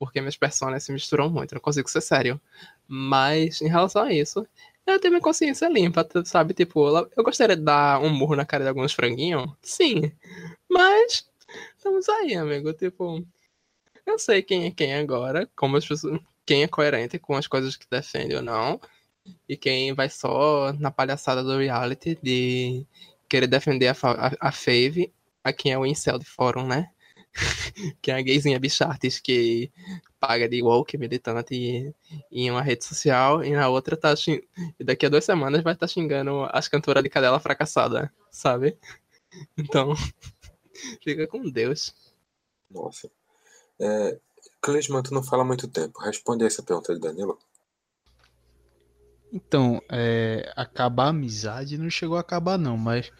[0.00, 2.40] Porque minhas personagens se misturam muito, não consigo ser sério.
[2.86, 4.46] Mas, em relação a isso,
[4.86, 6.54] eu tenho minha consciência limpa, sabe?
[6.54, 9.50] Tipo, eu gostaria de dar um murro na cara de alguns franguinhos?
[9.62, 10.12] Sim.
[10.68, 11.26] Mas,
[11.76, 12.72] estamos aí, amigo.
[12.74, 13.24] Tipo,
[14.06, 17.76] eu sei quem é quem agora, como as pessoas, quem é coerente com as coisas
[17.76, 18.80] que defende ou não.
[19.48, 22.86] E quem vai só na palhaçada do reality de
[23.28, 26.90] querer defender a, a, a Fave, a quem é o incel de fórum, né?
[28.00, 29.70] que é a gayzinha bichartes que
[30.20, 31.94] paga de woke militante
[32.30, 34.40] em uma rede social e na outra tá xing...
[34.78, 38.76] e daqui a duas semanas vai estar tá xingando as cantoras de cadela fracassada, sabe?
[39.58, 39.94] Então,
[41.02, 41.92] fica com Deus.
[42.70, 43.10] Nossa.
[43.80, 44.16] É,
[44.62, 45.98] Clisman, tu não fala muito tempo.
[45.98, 47.36] Responde essa pergunta de Danilo.
[49.32, 53.10] Então, é, acabar a amizade não chegou a acabar não, mas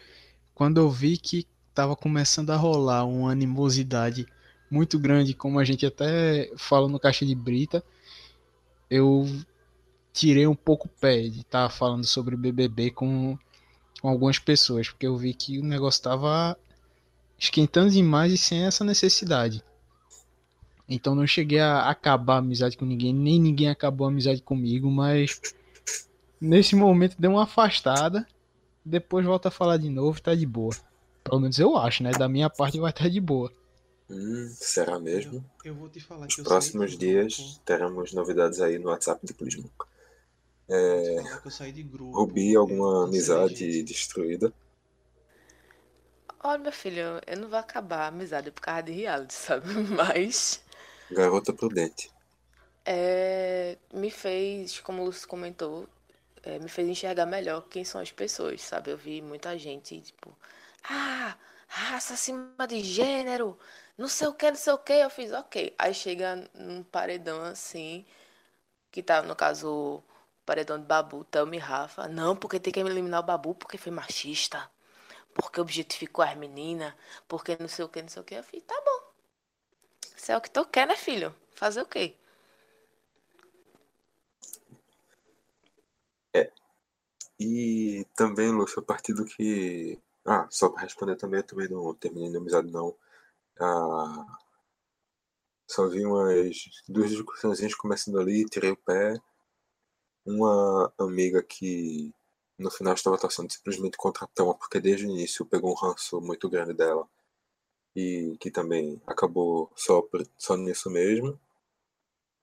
[0.53, 1.45] quando eu vi que
[1.75, 4.25] tava começando a rolar uma animosidade
[4.71, 7.83] muito grande, como a gente até fala no Caixa de Brita,
[8.89, 9.29] eu
[10.11, 13.37] tirei um pouco o pé de estar tá falando sobre BBB com,
[14.01, 16.57] com algumas pessoas, porque eu vi que o negócio tava
[17.37, 19.63] esquentando demais e sem essa necessidade.
[20.87, 24.89] Então não cheguei a acabar a amizade com ninguém, nem ninguém acabou a amizade comigo,
[24.89, 25.39] mas
[26.39, 28.27] Nesse momento deu uma afastada.
[28.83, 30.75] Depois volta a falar de novo, tá de boa.
[31.25, 32.11] Pelo menos eu acho, né?
[32.11, 33.51] Da minha parte vai estar de boa.
[34.07, 35.43] Hum, será mesmo?
[35.63, 37.59] Eu, eu vou te falar Nos próximos dias grupo.
[37.65, 39.69] teremos novidades aí no WhatsApp de Clismo.
[40.69, 41.15] É...
[41.83, 44.53] Grupo, Rubi, alguma amizade destruída?
[46.43, 49.67] Olha, meu filho, eu não vou acabar a amizade por causa de reality, sabe?
[49.97, 50.63] Mas.
[51.09, 52.11] Garota prudente.
[52.85, 55.87] É, me fez, como o Lúcio comentou,
[56.43, 58.91] é, me fez enxergar melhor quem são as pessoas, sabe?
[58.91, 60.37] Eu vi muita gente, tipo,
[60.89, 63.57] ah, raça acima de gênero,
[63.97, 64.93] não sei o que, não sei o que.
[64.93, 65.75] Eu fiz, ok.
[65.77, 68.05] Aí chega num paredão assim,
[68.91, 70.03] que tá, no caso, o
[70.45, 72.07] paredão de Babu, Thelma e Rafa.
[72.07, 74.69] Não, porque tem que eliminar o Babu porque foi machista,
[75.33, 76.93] porque objetificou as meninas,
[77.27, 78.35] porque não sei o que, não sei o que.
[78.35, 79.13] Eu fiz, tá bom.
[80.17, 81.35] Se é o que tu quer, né, filho?
[81.55, 82.15] Fazer o quê?
[87.39, 89.99] E também, Lúcio, a partir do que.
[90.25, 92.97] Ah, só para responder também, eu também não terminei de amizade, não.
[93.59, 94.37] Ah,
[95.67, 96.57] só vi umas
[96.87, 99.19] duas discussões começando ali, tirei o pé.
[100.25, 102.11] Uma amiga que
[102.57, 106.19] no final estava torcendo simplesmente contra a Tama, porque desde o início pegou um ranço
[106.21, 107.07] muito grande dela.
[107.95, 110.03] E que também acabou só,
[110.37, 111.39] só nisso mesmo.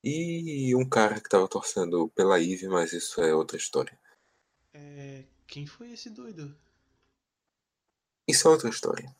[0.04, 3.98] E um cara que estava torcendo pela Eve, mas isso é outra história.
[4.72, 6.56] É, quem foi esse doido?
[8.26, 9.14] Isso é outra história.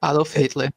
[0.00, 0.72] Adolf Hitler.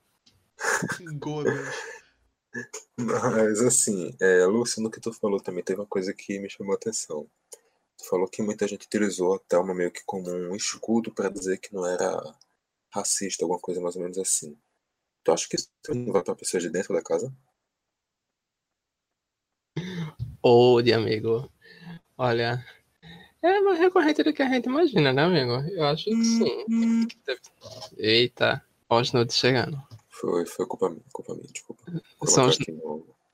[2.97, 6.73] Mas assim, é, Lúcio, no que tu falou também teve uma coisa que me chamou
[6.73, 7.29] a atenção.
[7.97, 11.58] Tu falou que muita gente utilizou a Thelma meio que como um escudo para dizer
[11.60, 12.36] que não era
[12.93, 14.58] racista, alguma coisa mais ou menos assim.
[15.23, 17.36] Tu acha que isso não vai para pessoas de dentro da casa?
[20.41, 21.51] Ô, de amigo.
[22.17, 22.63] Olha,
[23.47, 25.53] é mais recorrente do que a gente imagina, né, amigo?
[25.71, 27.08] Eu acho que sim.
[27.97, 29.81] Eita, olha os nudes chegando.
[30.10, 31.84] Foi, foi culpa minha, culpa minha, desculpa.
[32.25, 32.58] São os,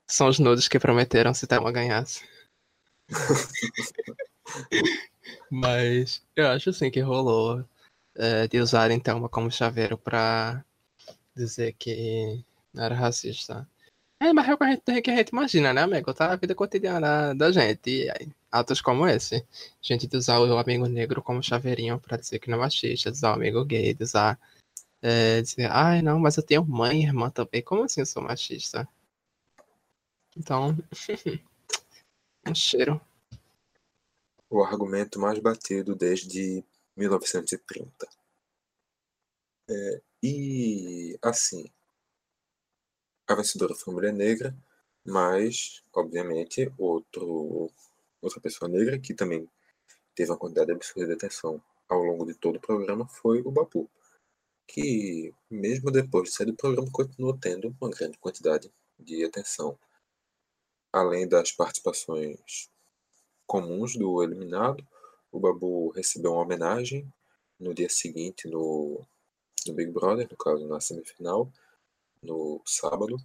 [0.06, 2.26] são os nudes que prometeram se Thelma ganhasse.
[5.50, 7.64] Mas eu acho assim que rolou
[8.14, 10.64] é, de usarem Thelma como chaveiro pra
[11.34, 13.68] dizer que não era racista.
[14.22, 16.14] É, mas é o que a gente, que a gente imagina, né, amigo?
[16.14, 18.06] Tá a vida cotidiana da gente.
[18.52, 19.44] Atos como esse.
[19.80, 23.32] Gente de usar o amigo negro como chaveirinho pra dizer que não é machista, usar
[23.32, 24.38] o amigo gay, usar.
[25.02, 27.62] É, dizer, ai, não, mas eu tenho mãe e irmã também.
[27.62, 28.88] Como assim eu sou machista?
[30.36, 30.76] Então.
[32.46, 33.00] um cheiro.
[34.48, 36.64] O argumento mais batido desde
[36.96, 38.08] 1930.
[39.68, 41.68] É, e, assim,
[43.26, 44.54] a vencedora foi uma mulher negra,
[45.04, 47.70] mas, obviamente, outro,
[48.20, 49.48] outra pessoa negra que também
[50.14, 53.90] teve uma quantidade absurda de atenção ao longo de todo o programa foi o Babu,
[54.66, 59.78] que, mesmo depois de sair do programa, continuou tendo uma grande quantidade de atenção.
[60.92, 62.70] Além das participações
[63.46, 64.86] comuns do eliminado,
[65.30, 67.10] o Babu recebeu uma homenagem
[67.58, 69.00] no dia seguinte no,
[69.66, 71.50] no Big Brother, no caso na semifinal,
[72.22, 73.16] no sábado,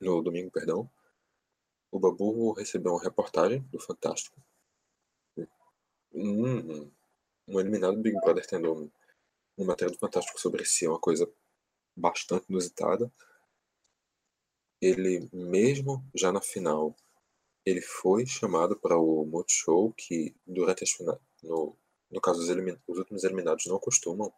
[0.00, 0.90] no domingo, perdão,
[1.90, 4.36] o Babu recebeu uma reportagem do Fantástico.
[6.12, 6.90] Um,
[7.46, 8.90] um eliminado do Big Brother tendo um,
[9.56, 11.30] uma matéria do Fantástico sobre si, uma coisa
[11.96, 13.10] bastante inusitada.
[14.80, 16.94] Ele, mesmo já na final,
[17.64, 21.76] ele foi chamado para o Multishow, que durante as finais, no,
[22.10, 24.32] no caso, os, elimin, os últimos eliminados não costumam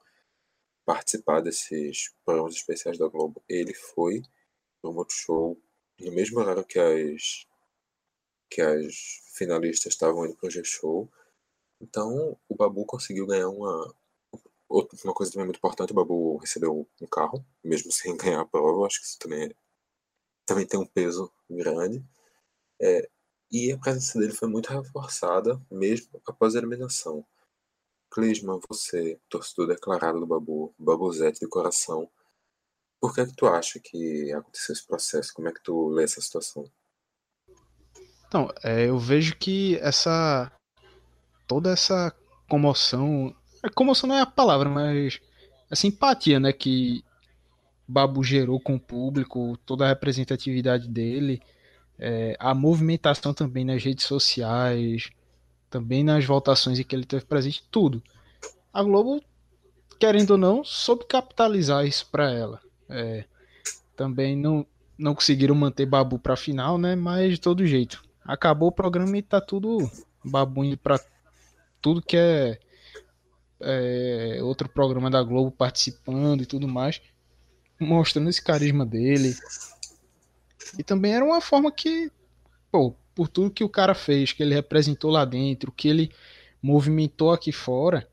[0.90, 3.40] participar desses programas especiais da Globo.
[3.48, 4.22] Ele foi
[4.82, 5.56] no Multishow
[6.00, 7.46] no mesmo horário que as
[8.50, 11.08] que as finalistas estavam indo para o G-Show.
[11.80, 13.94] Então, o Babu conseguiu ganhar uma
[14.68, 18.86] uma coisa também muito importante, o Babu recebeu um carro, mesmo sem ganhar a prova,
[18.86, 19.54] acho que isso também, é,
[20.46, 22.04] também tem um peso grande.
[22.80, 23.08] É,
[23.50, 27.24] e a presença dele foi muito reforçada, mesmo após a eliminação.
[28.10, 32.08] Clisman, você, torcedor declarado do Babu, Babuzete de coração,
[33.00, 35.32] por que, é que tu acha que aconteceu esse processo?
[35.32, 36.70] Como é que tu lê essa situação?
[38.28, 40.52] Então, é, eu vejo que essa.
[41.46, 42.14] toda essa
[42.48, 43.34] comoção.
[43.74, 45.18] Comoção não é a palavra, mas.
[45.70, 46.52] Essa empatia, né?
[46.52, 47.02] Que
[47.88, 51.40] Babu gerou com o público, toda a representatividade dele,
[51.98, 55.10] é, a movimentação também nas redes sociais,
[55.70, 58.02] também nas votações em que ele teve presente, tudo.
[58.72, 59.22] A Globo,
[59.98, 62.60] querendo ou não, soube capitalizar isso para ela.
[62.88, 63.24] É,
[63.96, 64.66] também não,
[64.98, 66.96] não conseguiram manter Babu para final, né?
[66.96, 68.02] Mas de todo jeito.
[68.24, 69.90] Acabou o programa e tá tudo
[70.24, 71.00] Babu indo para
[71.80, 72.58] tudo que é,
[73.60, 77.00] é, outro programa da Globo participando e tudo mais,
[77.80, 79.34] mostrando esse carisma dele.
[80.78, 82.10] E também era uma forma que,
[82.70, 86.10] pô, por tudo que o cara fez, que ele representou lá dentro, que ele
[86.62, 88.06] movimentou aqui fora,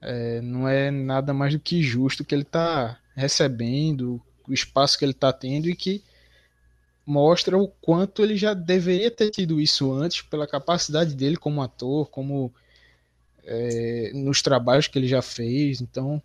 [0.00, 5.04] é, não é nada mais do que justo que ele tá recebendo, o espaço que
[5.04, 6.02] ele está tendo e que
[7.06, 12.08] mostra o quanto ele já deveria ter tido isso antes pela capacidade dele como ator,
[12.08, 12.52] como
[13.44, 15.80] é, nos trabalhos que ele já fez.
[15.80, 16.22] Então,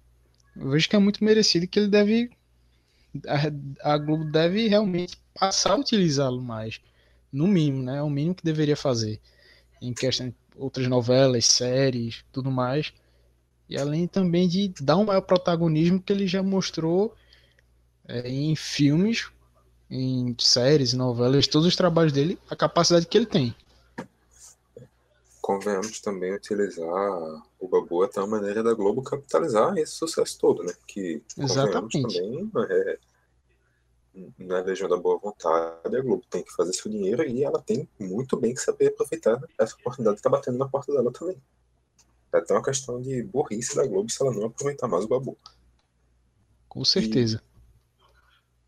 [0.55, 2.31] eu vejo que é muito merecido que ele deve
[3.27, 6.79] a, a Globo deve realmente passar a utilizá-lo mais,
[7.31, 7.97] no mínimo, né?
[7.97, 9.19] É o mínimo que deveria fazer
[9.81, 12.93] em questão de outras novelas, séries, tudo mais.
[13.69, 17.13] E além também de dar um maior protagonismo que ele já mostrou
[18.07, 19.29] é, em filmes,
[19.89, 23.55] em séries, novelas, todos os trabalhos dele, a capacidade que ele tem.
[25.41, 30.73] Convenhamos também utilizar o Babu até uma maneira da Globo capitalizar esse sucesso todo, né?
[30.87, 32.01] Que Exatamente.
[32.01, 32.99] também é,
[34.37, 37.61] na é Legião da Boa Vontade, a Globo tem que fazer seu dinheiro e ela
[37.61, 41.41] tem muito bem que saber aproveitar essa oportunidade que está batendo na porta dela também.
[42.33, 45.37] É até uma questão de burrice da Globo se ela não aproveitar mais o Babu.
[46.67, 47.41] Com certeza.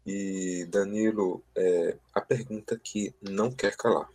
[0.06, 4.10] E, e Danilo, é, a pergunta que não quer calar.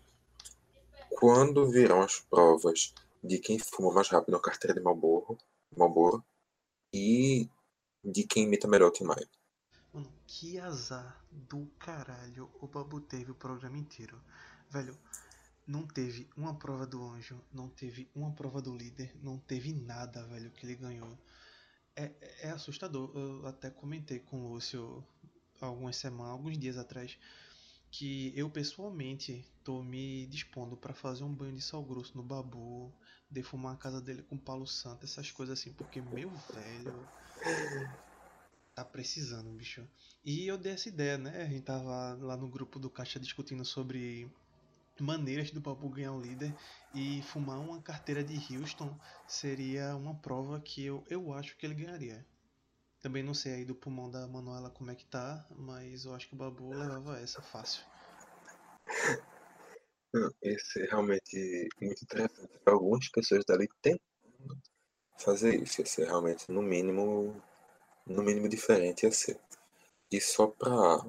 [1.11, 5.39] Quando virão as provas de quem fuma mais rápido a carteira de Malboro,
[5.77, 6.25] Malboro
[6.93, 7.49] e
[8.05, 9.29] de quem imita melhor o Tim Maia?
[10.39, 14.23] Que azar do caralho o Babu teve o programa inteiro.
[14.69, 14.95] Velho,
[15.67, 20.27] não teve uma prova do anjo, não teve uma prova do líder, não teve nada,
[20.27, 21.19] velho, que ele ganhou.
[21.97, 22.13] É,
[22.43, 23.11] é assustador.
[23.15, 25.03] Eu até comentei com o Lúcio
[25.59, 27.19] algumas semanas, alguns dias atrás,
[27.91, 32.93] que eu pessoalmente tô me dispondo para fazer um banho de sal grosso no babu,
[33.31, 37.09] defumar a casa dele com Paulo Santo, essas coisas assim, porque meu velho
[38.77, 39.89] tá precisando, bicho.
[40.23, 41.43] E eu dei essa ideia, né?
[41.43, 44.31] A gente tava lá no grupo do Caixa discutindo sobre
[45.01, 46.55] maneiras do Babu ganhar o líder
[46.95, 48.95] e fumar uma carteira de Houston
[49.27, 52.25] seria uma prova que eu, eu acho que ele ganharia.
[53.01, 56.29] Também não sei aí do pulmão da Manuela como é que tá, mas eu acho
[56.29, 57.83] que o Babu levava essa fácil.
[60.13, 62.51] Não, Esse é realmente muito interessante.
[62.67, 64.05] Algumas pessoas dali tentam
[65.19, 65.81] fazer isso.
[65.81, 67.43] Ia ser realmente, no mínimo,
[68.07, 69.39] no mínimo diferente ia ser.
[70.11, 71.05] E só pra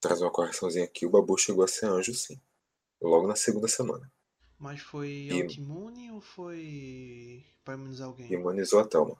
[0.00, 2.38] trazer uma correçãozinha aqui, o Babu chegou a ser anjo, sim.
[3.00, 4.10] Logo na segunda semana.
[4.58, 8.30] Mas foi autoimune ou foi pra imunizar alguém?
[8.32, 9.16] Imunizou a Thelma.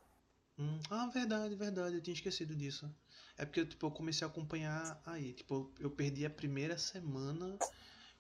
[0.58, 2.88] Hum, ah, verdade, verdade, eu tinha esquecido disso.
[3.36, 5.32] É porque tipo, eu comecei a acompanhar aí.
[5.32, 7.58] Tipo, eu perdi a primeira semana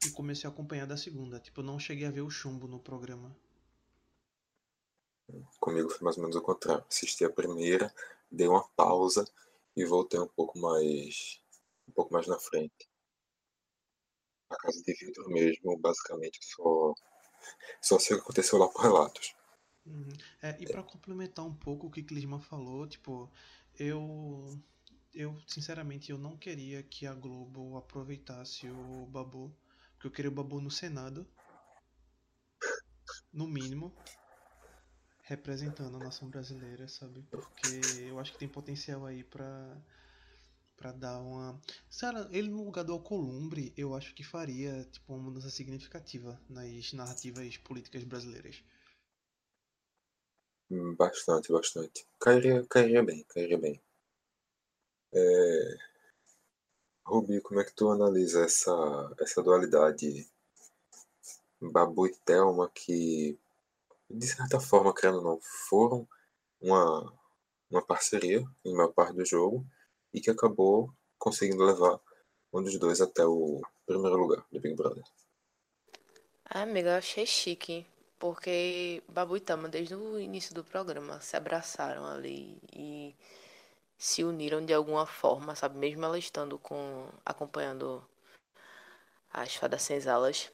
[0.04, 1.38] e comecei a acompanhar da segunda.
[1.38, 3.34] Tipo, eu não cheguei a ver o chumbo no programa.
[5.60, 6.84] Comigo foi mais ou menos o contrário.
[6.90, 7.94] Assisti a primeira,
[8.34, 9.24] dei uma pausa
[9.76, 11.40] e voltei um pouco mais
[11.88, 12.88] um pouco mais na frente.
[14.50, 16.94] A casa de vidro mesmo, basicamente só
[17.80, 19.34] só sei o que aconteceu lá por relatos.
[19.86, 20.08] Uhum.
[20.40, 23.30] É, e pra complementar um pouco o que Clisman falou, tipo,
[23.78, 24.58] eu
[25.12, 29.54] eu sinceramente eu não queria que a Globo aproveitasse o Babu,
[29.92, 31.26] porque eu queria o Babu no Senado,
[33.32, 33.94] no mínimo,
[35.24, 37.26] representando a nação brasileira, sabe?
[37.30, 39.76] Porque eu acho que tem potencial aí pra
[40.76, 41.58] para dar uma,
[42.00, 46.92] Cara, ele no lugar do Alcolumbre, eu acho que faria tipo uma mudança significativa nas
[46.92, 48.62] narrativas políticas brasileiras.
[50.96, 52.04] Bastante, bastante.
[52.20, 53.80] Cairia, cairia bem, cairia bem.
[55.12, 55.76] É...
[57.06, 60.28] Rubi, como é que tu analisa essa, essa dualidade
[61.60, 63.38] Babu e Thelma que,
[64.14, 66.08] de certa forma, querendo ou não, foram
[66.60, 67.12] uma,
[67.70, 69.66] uma parceria em maior parte do jogo
[70.12, 71.98] e que acabou conseguindo levar
[72.52, 75.02] um dos dois até o primeiro lugar do Big Brother.
[76.44, 77.86] Ah, amiga, eu achei chique,
[78.18, 83.14] porque Babu e Tama, desde o início do programa, se abraçaram ali e
[83.98, 85.78] se uniram de alguma forma, sabe?
[85.78, 88.06] Mesmo ela estando com, acompanhando
[89.32, 90.52] as fadas senzalas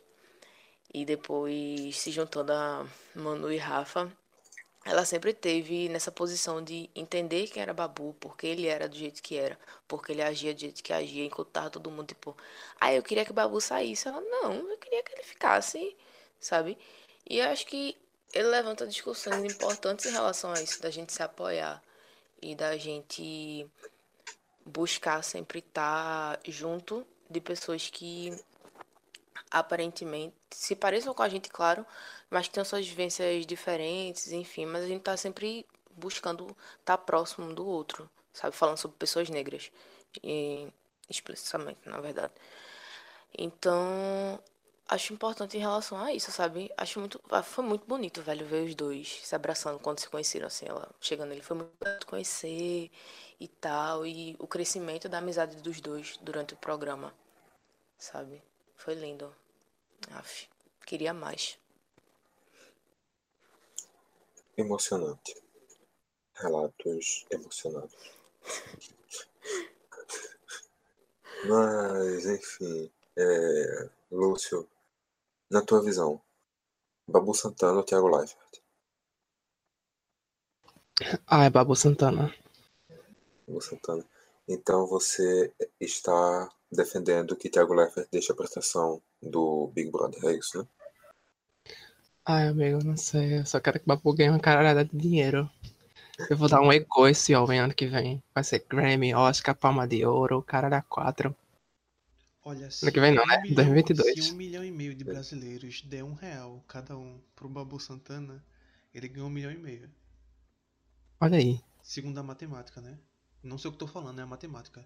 [0.93, 4.11] e depois se juntando a Manu e Rafa,
[4.85, 9.23] ela sempre teve nessa posição de entender quem era Babu, porque ele era do jeito
[9.23, 12.37] que era, porque ele agia do jeito que agia, enquanto todo mundo tipo,
[12.81, 14.09] ah, eu queria que Babu saísse.
[14.09, 15.97] Ela, não, eu queria que ele ficasse,
[16.41, 16.79] sabe?
[17.29, 17.97] E eu acho que
[18.33, 21.83] ele levanta discussões importantes em relação a isso, da gente se apoiar
[22.41, 23.69] e da gente
[24.65, 28.33] buscar sempre estar junto de pessoas que
[29.51, 31.87] aparentemente se pareçam com a gente, claro,
[32.31, 37.47] mas que tenham suas vivências diferentes, enfim, mas a gente tá sempre buscando estar próximo
[37.47, 38.57] um do outro, sabe?
[38.57, 39.71] Falando sobre pessoas negras,
[40.23, 40.69] e,
[41.09, 42.33] explicitamente, na verdade.
[43.37, 44.41] Então,
[44.89, 46.71] acho importante em relação a isso, sabe?
[46.77, 47.21] Acho muito.
[47.31, 50.89] ah, Foi muito bonito, velho, ver os dois se abraçando quando se conheceram, assim, ela
[51.01, 51.43] chegando ele.
[51.43, 52.91] Foi muito bonito conhecer
[53.41, 54.07] e tal.
[54.07, 57.15] E o crescimento da amizade dos dois durante o programa,
[57.99, 58.43] sabe?
[58.77, 59.35] Foi lindo.
[60.09, 60.49] Aff,
[60.87, 61.59] queria mais.
[64.57, 65.37] Emocionante.
[66.35, 67.95] Relatos emocionados.
[71.47, 74.69] Mas, enfim, é, Lúcio,
[75.51, 76.21] na tua visão,
[77.07, 78.63] Babu Santana ou Thiago Leifert?
[81.27, 82.35] Ah, é Babu Santana.
[83.47, 84.05] Babu Santana.
[84.47, 90.59] Então você está defendendo que Thiago Leifert deixe a prestação do Big Brother, é isso,
[90.59, 90.69] né?
[92.25, 93.39] Ai, amigo, não sei.
[93.41, 95.51] Eu só quero que o Babu ganhe uma caralhada de dinheiro.
[96.31, 98.23] Eu vou dar um ego a esse homem ano que vem.
[98.35, 101.35] Vai ser Grammy, Oscar, Palma de Ouro, o cara da 4.
[102.45, 103.37] Olha, se Ano que vem não, um né?
[103.41, 104.15] milhão- 2022.
[104.15, 108.45] Se um milhão e meio de brasileiros der um real cada um pro Babu Santana,
[108.95, 109.91] ele ganhou um milhão e meio.
[111.21, 111.61] Olha aí.
[111.83, 112.99] Segundo a matemática, né?
[113.43, 114.83] Não sei o que tô falando, é a matemática.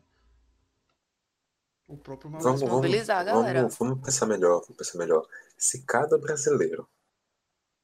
[1.86, 3.60] O próprio Vamos, vamos, mobilizar a galera.
[3.60, 5.28] vamos, vamos pensar melhor, vamos pensar melhor.
[5.56, 6.88] Se cada brasileiro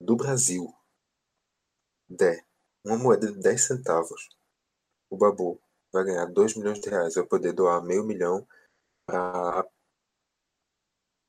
[0.01, 0.75] do Brasil
[2.09, 2.45] der
[2.83, 4.29] uma moeda de 10 centavos,
[5.11, 5.61] o Babu
[5.93, 8.47] vai ganhar 2 milhões de reais, vai poder doar meio milhão
[9.05, 9.69] para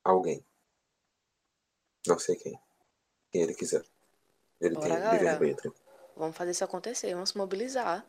[0.03, 0.45] alguém.
[2.07, 2.57] Não sei quem.
[3.31, 3.83] Quem ele quiser.
[4.59, 5.13] Ele Bora, tem galera.
[5.13, 5.75] livre-arbítrio.
[6.15, 8.05] Vamos fazer isso acontecer, vamos se mobilizar.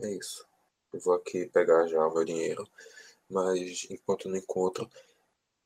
[0.00, 0.46] É isso.
[0.92, 2.68] Eu vou aqui pegar já o meu dinheiro,
[3.28, 4.88] mas enquanto não encontro,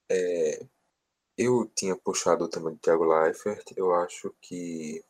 [0.08, 0.64] é,
[1.36, 3.72] eu tinha puxado o tema de Thiago Leifert.
[3.76, 5.04] Eu acho que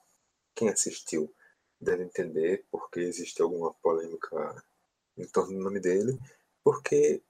[0.54, 1.32] quem assistiu
[1.80, 4.64] deve entender porque existe alguma polêmica
[5.16, 6.18] em torno do nome dele,
[6.64, 7.22] porque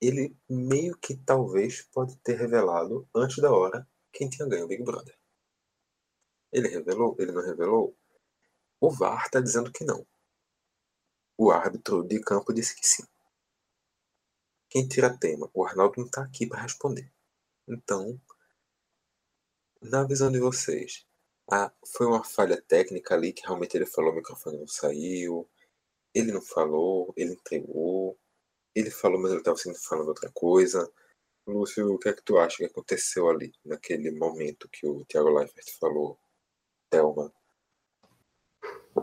[0.00, 4.82] ele meio que talvez pode ter revelado antes da hora quem tinha ganho o Big
[4.82, 5.16] Brother.
[6.52, 7.16] Ele revelou?
[7.18, 7.96] Ele não revelou?
[8.80, 10.06] O VAR está dizendo que não.
[11.36, 13.04] O árbitro de campo disse que sim.
[14.70, 15.50] Quem tira tema?
[15.52, 17.12] O Arnaldo não está aqui para responder.
[17.66, 18.20] Então,
[19.80, 21.06] na visão de vocês,
[21.50, 25.48] ah, foi uma falha técnica ali que realmente ele falou, o microfone não saiu,
[26.14, 28.18] ele não falou, ele entregou,
[28.74, 30.90] ele falou, mas ele estava sendo falando outra coisa.
[31.46, 35.30] Lúcio, o que é que tu acha que aconteceu ali, naquele momento que o Thiago
[35.30, 36.18] Leifert falou,
[36.90, 37.32] Thelma?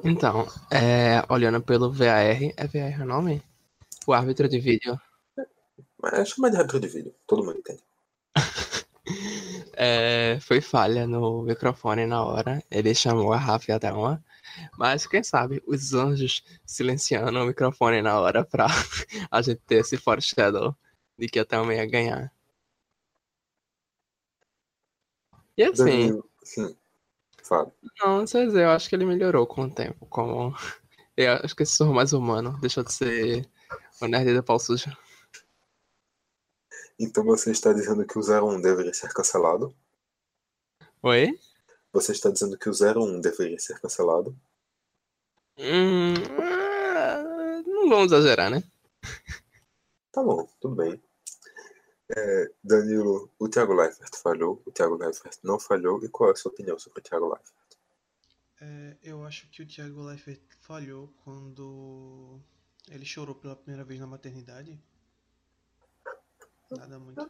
[0.04, 3.44] Então, é, olhando pelo VAR, é VAR o nome?
[4.08, 5.00] O árbitro de vídeo.
[6.02, 7.84] Mas chama de árbitro de vídeo, todo mundo entende.
[9.74, 12.64] É, foi falha no microfone na hora.
[12.70, 14.24] Ele chamou a Rafa e a Thelma.
[14.78, 18.68] Mas quem sabe os anjos silenciando o microfone na hora pra
[19.32, 20.76] a gente ter esse foreshadow
[21.18, 22.32] de que a Thelma ia ganhar.
[25.58, 26.76] E assim, sim,
[27.44, 27.72] fala.
[28.00, 30.06] não, não sei dizer, eu acho que ele melhorou com o tempo.
[30.08, 30.54] Como...
[31.18, 33.48] Eu acho que esse sorro mais humano deixou de ser
[34.02, 34.90] o nerd da pau sujo.
[36.98, 39.76] Então você está dizendo que o 01 deveria ser cancelado?
[41.04, 41.38] Oi?
[41.92, 44.36] Você está dizendo que o 01 deveria ser cancelado?
[45.58, 48.64] Hum, ah, não vamos exagerar, né?
[50.12, 51.02] Tá bom, tudo bem.
[52.16, 56.36] É, Danilo, o Thiago Leifert falhou, o Thiago Leifert não falhou, e qual é a
[56.36, 57.56] sua opinião sobre o Thiago Leifert?
[58.60, 62.40] É, eu acho que o Thiago Leifert falhou quando
[62.90, 64.80] ele chorou pela primeira vez na maternidade.
[66.70, 67.30] Nada muito.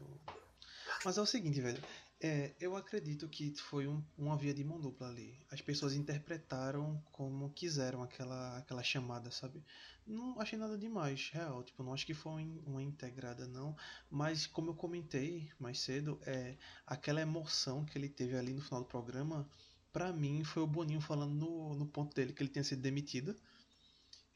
[1.05, 1.81] Mas é o seguinte, velho.
[2.23, 5.37] É, eu acredito que foi um- uma via de mão dupla ali.
[5.49, 9.63] As pessoas interpretaram como quiseram aquela, aquela chamada, sabe?
[10.05, 11.63] Não achei nada demais, real.
[11.63, 13.75] Tipo, não acho que foi um- uma integrada, não.
[14.09, 18.81] Mas, como eu comentei mais cedo, é, aquela emoção que ele teve ali no final
[18.81, 19.49] do programa,
[19.91, 23.35] pra mim, foi o Boninho falando no, no ponto dele que ele tinha sido demitido.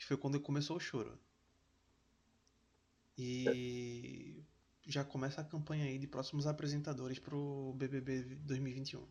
[0.07, 1.19] Foi quando começou o choro.
[3.17, 4.43] E
[4.85, 9.05] já começa a campanha aí de próximos apresentadores pro BBB 2021.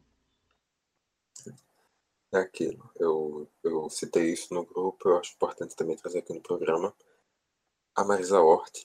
[2.32, 2.90] É aquilo.
[2.96, 6.94] Eu, eu citei isso no grupo, eu acho importante também trazer aqui no programa.
[7.94, 8.84] A Marisa Hort,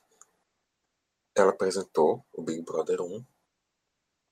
[1.36, 3.26] ela apresentou o Big Brother 1.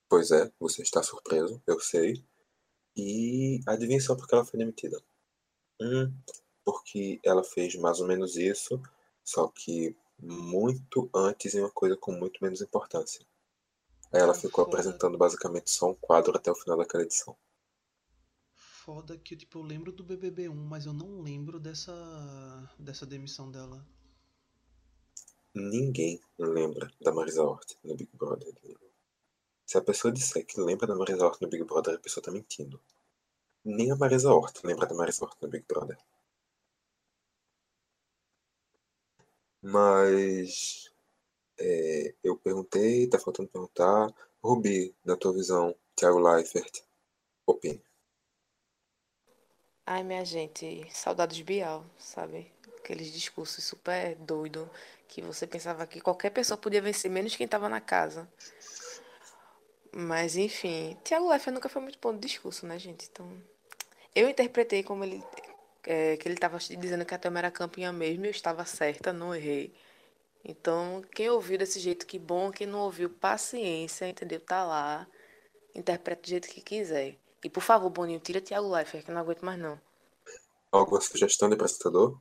[0.10, 2.24] Pois é, você está surpreso, eu sei.
[2.96, 5.02] E adivinha só porque ela foi demitida.
[5.82, 6.14] Hum,
[6.64, 8.82] porque ela fez mais ou menos isso,
[9.24, 13.26] só que muito antes em uma coisa com muito menos importância.
[14.12, 14.78] Aí ela ficou foda.
[14.78, 17.36] apresentando basicamente só um quadro até o final daquela edição.
[18.54, 21.94] Foda que tipo, eu lembro do BBB 1, mas eu não lembro dessa
[22.80, 23.86] dessa demissão dela.
[25.54, 28.54] Ninguém lembra da Marisa Hort no Big Brother.
[29.66, 32.32] Se a pessoa disser que lembra da Marisa Hort no Big Brother, a pessoa tá
[32.32, 32.80] mentindo.
[33.66, 35.98] Nem a Marisa Hort lembra da Marisa Hort no Big Brother.
[39.70, 40.90] Mas
[41.60, 44.14] é, eu perguntei, tá faltando perguntar.
[44.42, 46.84] Rubi, na tua visão, Thiago Leifert,
[47.46, 47.84] opine.
[49.86, 52.50] Ai, minha gente, saudades Bial, sabe?
[52.78, 54.70] Aqueles discursos super doido
[55.06, 58.26] que você pensava que qualquer pessoa podia vencer, menos quem tava na casa.
[59.92, 63.10] Mas enfim, Thiago Leifert nunca foi muito bom de discurso, né, gente?
[63.12, 63.30] Então,
[64.16, 65.22] eu interpretei como ele
[65.88, 69.14] é, que ele tava dizendo que a Thelma era campeã mesmo, e eu estava certa,
[69.14, 69.74] não errei.
[70.44, 74.42] Então, quem ouviu desse jeito, que bom, quem não ouviu, paciência, entendeu?
[74.42, 75.08] Tá lá,
[75.74, 77.18] interpreta do jeito que quiser.
[77.42, 79.80] E por favor, Boninho, tira Thiago Leifert, que eu não aguento mais não.
[80.72, 82.20] Alguma sugestão de apresentador?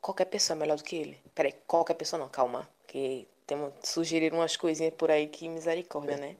[0.00, 1.22] Qualquer pessoa é melhor do que ele.
[1.34, 2.66] Peraí, qualquer pessoa não, calma.
[2.86, 6.36] Que tem, sugeriram umas coisinhas por aí que misericórdia, né?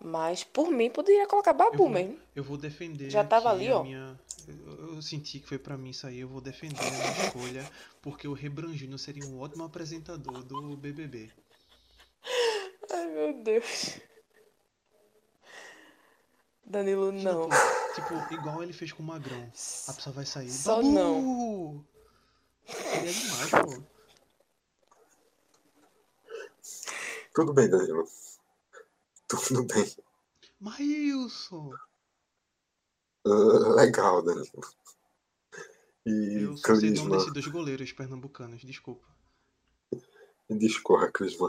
[0.00, 2.18] Mas por mim poderia colocar Eu Babu vou, mesmo.
[2.34, 3.82] eu vou defender Já tava ali, ó.
[3.82, 4.18] minha.
[4.46, 7.70] Eu, eu senti que foi pra mim isso aí, eu vou defender a minha escolha,
[8.00, 11.30] porque o Rebrangino seria um ótimo apresentador do BBB.
[12.92, 13.98] Ai, meu Deus.
[16.64, 17.48] Danilo, Imagina, não.
[17.48, 17.54] pô,
[17.94, 19.42] tipo, igual ele fez com o Magrão.
[19.88, 20.50] A pessoa vai sair.
[20.50, 20.90] Só Babu!
[20.92, 21.84] não.
[22.66, 23.82] Seria demais, pô.
[27.34, 28.08] Tudo bem, Danilo.
[29.48, 29.86] Tudo bem.
[30.60, 31.70] Maílson!
[33.24, 34.60] Legal, Danilo.
[36.06, 39.04] E Eu só sei o nome dois goleiros pernambucanos, desculpa.
[40.48, 41.48] discorra, Clisma.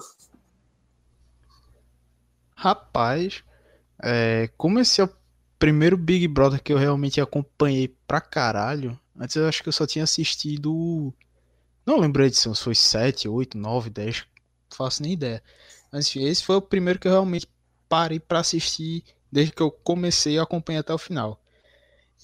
[2.56, 3.44] Rapaz,
[4.04, 5.16] é, como esse é o
[5.60, 9.86] primeiro Big Brother que eu realmente acompanhei pra caralho, antes eu acho que eu só
[9.86, 11.14] tinha assistido.
[11.86, 14.26] Não lembro a edição, se foi 7, 8, 9, 10,
[14.72, 15.44] não faço nem ideia.
[15.92, 17.48] Mas enfim, esse foi o primeiro que eu realmente
[17.88, 21.40] parei pra assistir desde que eu comecei a acompanhar até o final.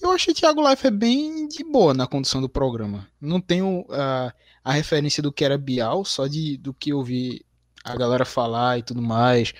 [0.00, 3.08] Eu achei Thiago Leifert bem de boa na condução do programa.
[3.20, 7.44] Não tenho a, a referência do que era Bial, só de, do que eu vi
[7.84, 9.52] a galera falar e tudo mais.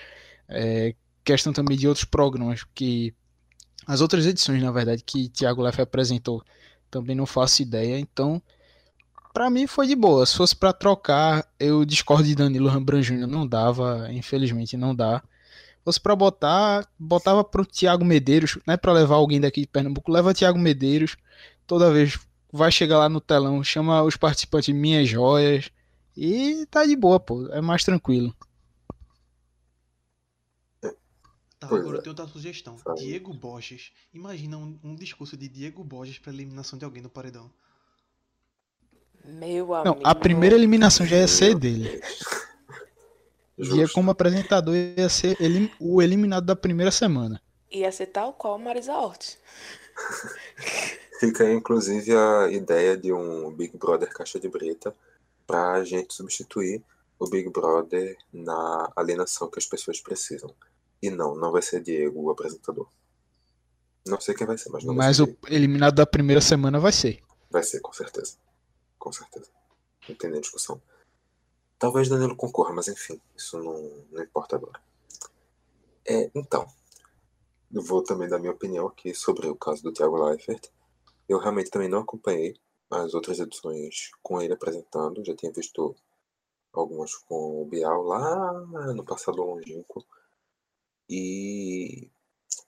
[0.49, 0.93] É,
[1.23, 3.13] questão também de outros programas que
[3.87, 6.43] as outras edições, na verdade, que Thiago Leifert apresentou,
[6.89, 7.97] também não faço ideia.
[7.99, 8.41] Então,
[9.33, 10.25] para mim foi de boa.
[10.25, 13.27] Se fosse para trocar, eu discordo de Danilo Rambran Jr.
[13.27, 15.23] Não dava, infelizmente não dá
[15.85, 20.33] fosse para botar, botava pro Thiago Medeiros, né, para levar alguém daqui de Pernambuco, leva
[20.33, 21.15] Thiago Medeiros,
[21.67, 22.17] toda vez
[22.51, 25.69] vai chegar lá no telão, chama os participantes de minhas joias
[26.17, 28.35] e tá de boa, pô, é mais tranquilo.
[31.59, 32.77] Tá, agora eu tenho outra sugestão.
[32.97, 33.91] Diego Borges.
[34.13, 37.51] Imagina um, um discurso de Diego Borges pra eliminação de alguém no paredão.
[39.23, 39.95] Meu amigo.
[39.95, 42.01] Não, a primeira eliminação já ia ser dele.
[43.57, 47.41] Dia como apresentador ia ser elim o eliminado da primeira semana.
[47.71, 49.37] Ia ser tal qual Marisa Hort.
[51.19, 54.93] Fica aí, inclusive, a ideia de um Big Brother caixa de brita
[55.47, 56.83] para a gente substituir
[57.17, 60.53] o Big Brother na alienação que as pessoas precisam.
[61.01, 62.87] E não, não vai ser Diego o apresentador.
[64.05, 66.91] Não sei quem vai ser, mas não Mas vai o eliminado da primeira semana vai
[66.91, 67.21] ser.
[67.49, 68.35] Vai ser, com certeza.
[68.99, 69.47] Com certeza.
[70.07, 70.81] Não tem nem discussão.
[71.77, 74.79] Talvez Danilo concorra, mas enfim, isso não, não importa agora.
[76.07, 76.67] É, então,
[77.73, 80.69] eu vou também dar minha opinião aqui sobre o caso do Thiago Leifert.
[81.27, 82.55] Eu realmente também não acompanhei
[82.89, 85.95] as outras edições com ele apresentando, já tinha visto
[86.71, 88.53] algumas com o Bial lá
[88.93, 90.05] no passado longínquo.
[91.09, 92.09] E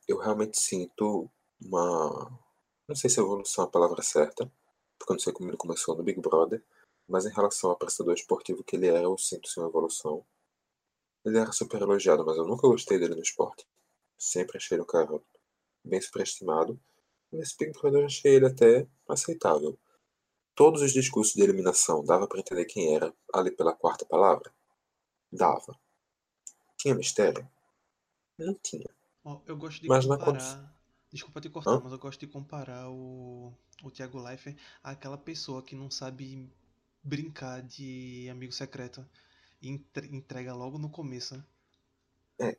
[0.08, 1.30] eu realmente sinto
[1.62, 2.32] uma.
[2.88, 4.52] Não sei se evolução é a palavra certa,
[4.98, 6.64] porque eu não sei como ele começou no Big Brother,
[7.08, 10.26] mas em relação ao prestador esportivo que ele é, eu sinto sim uma evolução.
[11.26, 13.66] Ele era super elogiado, mas eu nunca gostei dele no esporte.
[14.18, 15.22] Sempre achei ele um cara
[15.84, 16.80] bem superestimado.
[17.32, 19.78] Nesse Big Brother eu achei ele até aceitável.
[20.56, 24.52] Todos os discursos de eliminação dava para entender quem era ali pela quarta palavra?
[25.32, 25.78] Dava.
[26.78, 27.48] Tinha mistério?
[28.38, 28.90] Não tinha.
[29.24, 30.74] Ó, eu gosto de Mas na comparar.
[31.12, 31.82] Desculpa te cortar, Hã?
[31.82, 36.50] mas eu gosto de comparar o, o Thiago Leifert àquela pessoa que não sabe
[37.08, 39.08] brincar de amigo secreto
[39.62, 41.36] e entre- entrega logo no começo.
[42.40, 42.56] né?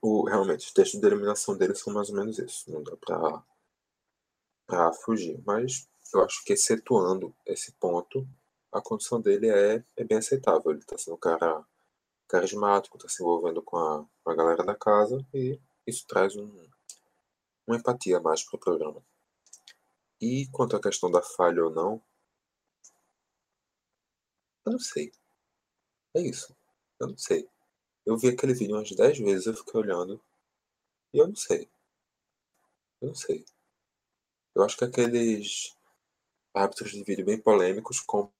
[0.00, 2.70] O, realmente, os textos de eliminação dele são mais ou menos isso.
[2.72, 3.44] Não dá pra,
[4.66, 5.40] pra fugir.
[5.44, 8.26] Mas eu acho que, excetuando esse ponto,
[8.72, 10.70] a condição dele é, é bem aceitável.
[10.72, 11.64] Ele tá sendo um cara
[12.26, 16.50] carismático, tá se envolvendo com a, com a galera da casa e isso traz um,
[17.66, 19.02] uma empatia mais pro programa.
[20.18, 22.00] E quanto à questão da falha ou não,
[24.64, 25.12] eu não sei.
[26.14, 26.54] É isso.
[27.00, 27.48] Eu não sei.
[28.06, 30.20] Eu vi aquele vídeo umas 10 vezes, eu fiquei olhando.
[31.12, 31.68] E eu não sei.
[33.00, 33.44] Eu não sei.
[34.54, 35.76] Eu acho que aqueles
[36.54, 38.32] árbitros de vídeo bem polêmicos, como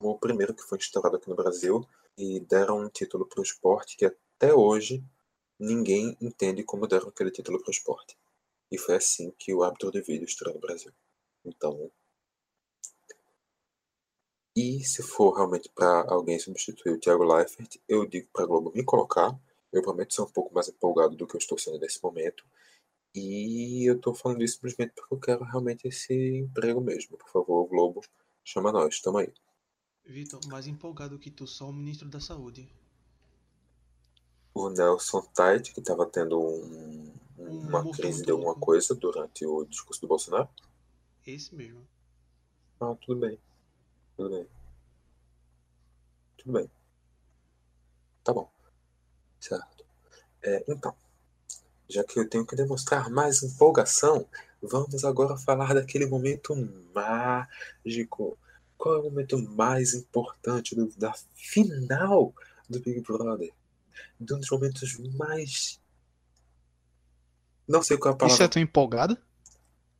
[0.00, 1.86] o primeiro que foi instaurado aqui no Brasil,
[2.16, 5.04] e deram um título para o esporte que até hoje
[5.58, 8.16] ninguém entende como deram aquele título para o esporte.
[8.70, 10.92] E foi assim que o árbitro de vídeo estreou no Brasil.
[11.44, 11.90] Então.
[14.56, 18.72] E se for realmente para alguém substituir o Thiago Leifert, eu digo para a Globo
[18.74, 19.36] me colocar.
[19.72, 22.44] Eu prometo ser um pouco mais empolgado do que eu estou sendo nesse momento.
[23.12, 27.16] E eu estou falando isso simplesmente porque eu quero realmente esse emprego mesmo.
[27.18, 28.00] Por favor, Globo,
[28.44, 29.32] chama nós, tamo aí.
[30.04, 32.68] Vitor, mais empolgado que tu, só o ministro da Saúde.
[34.54, 38.66] O Nelson Tait, que estava tendo um- Um uma morto crise de alguma louco.
[38.66, 40.48] coisa durante o discurso do Bolsonaro.
[41.26, 41.84] Esse mesmo.
[42.80, 43.38] Ah, tudo bem.
[44.16, 44.46] Tudo bem.
[46.38, 46.70] Tudo bem.
[48.22, 48.50] Tá bom.
[49.40, 49.84] Certo.
[50.42, 50.94] É, então,
[51.88, 54.26] já que eu tenho que demonstrar mais empolgação,
[54.62, 56.54] vamos agora falar daquele momento
[56.94, 58.38] mágico.
[58.76, 62.34] Qual é o momento mais importante do- da final
[62.68, 63.52] do Big Brother?
[64.20, 65.80] De um dos momentos mais.
[67.66, 68.34] Não sei qual é a palavra.
[68.34, 69.16] Isso é tão empolgado?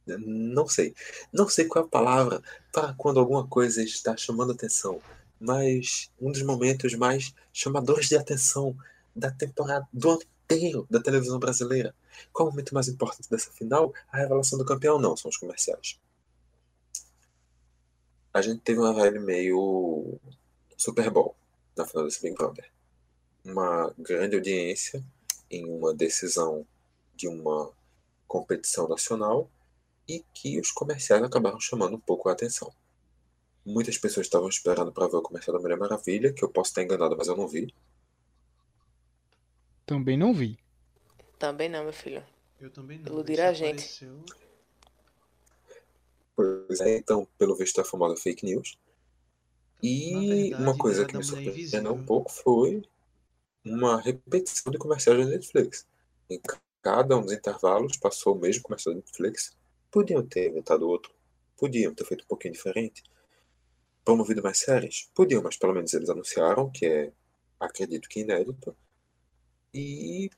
[0.06, 0.94] Não sei.
[1.32, 2.42] Não sei qual é a palavra
[2.72, 5.00] para quando alguma coisa está chamando atenção,
[5.40, 8.76] mas um dos momentos mais chamadores de atenção
[9.14, 11.94] da temporada do ano inteiro da televisão brasileira.
[12.32, 13.92] Qual é o momento mais importante dessa final?
[14.12, 14.98] A revelação do campeão?
[14.98, 15.98] Não, são os comerciais.
[18.32, 20.18] A gente teve uma vibe meio
[20.76, 21.34] Super Bowl
[21.76, 22.70] na final desse Big Brother.
[23.44, 25.02] Uma grande audiência
[25.50, 26.66] em uma decisão
[27.14, 27.70] de uma
[28.26, 29.48] competição nacional
[30.08, 32.72] e que os comerciais acabaram chamando um pouco a atenção.
[33.64, 36.82] Muitas pessoas estavam esperando para ver o comercial da Mulher Maravilha, que eu posso estar
[36.82, 37.74] enganado, mas eu não vi.
[39.86, 40.58] Também não vi.
[41.38, 42.22] Também não, meu filho.
[42.60, 43.06] Eu também não.
[43.06, 43.70] Iludir a gente.
[44.02, 44.24] apareceu-
[46.36, 48.76] Pois é, então, pelo visto, é a famosa fake news.
[49.82, 52.82] E verdade, uma coisa era que me surpreendeu um pouco foi
[53.64, 55.86] uma repetição de comerciais da Netflix.
[56.28, 56.40] Em
[56.82, 59.56] cada um dos intervalos passou o mesmo comercial da Netflix.
[59.94, 61.14] Podiam ter inventado outro,
[61.56, 63.04] podiam ter feito um pouquinho diferente,
[64.04, 67.12] promovido mais séries, podiam, mas pelo menos eles anunciaram, que é,
[67.60, 68.76] acredito que inédito.
[69.72, 70.28] E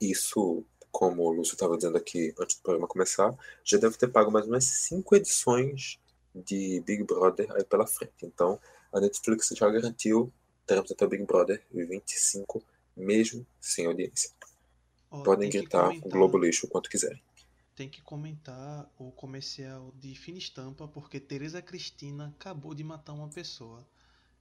[0.00, 4.30] isso, como o Lúcio estava dizendo aqui antes do programa começar, já deve ter pago
[4.30, 5.98] mais umas cinco edições
[6.32, 8.24] de Big Brother aí pela frente.
[8.24, 8.60] Então,
[8.92, 10.32] a Netflix já garantiu,
[10.64, 12.62] teremos até o Big Brother 25,
[12.96, 14.30] mesmo sem audiência.
[15.10, 17.20] Ó, Podem gritar o Globo lixo o quanto quiserem.
[17.78, 23.28] Tem que comentar o comercial de Fina Estampa porque Tereza Cristina acabou de matar uma
[23.28, 23.86] pessoa.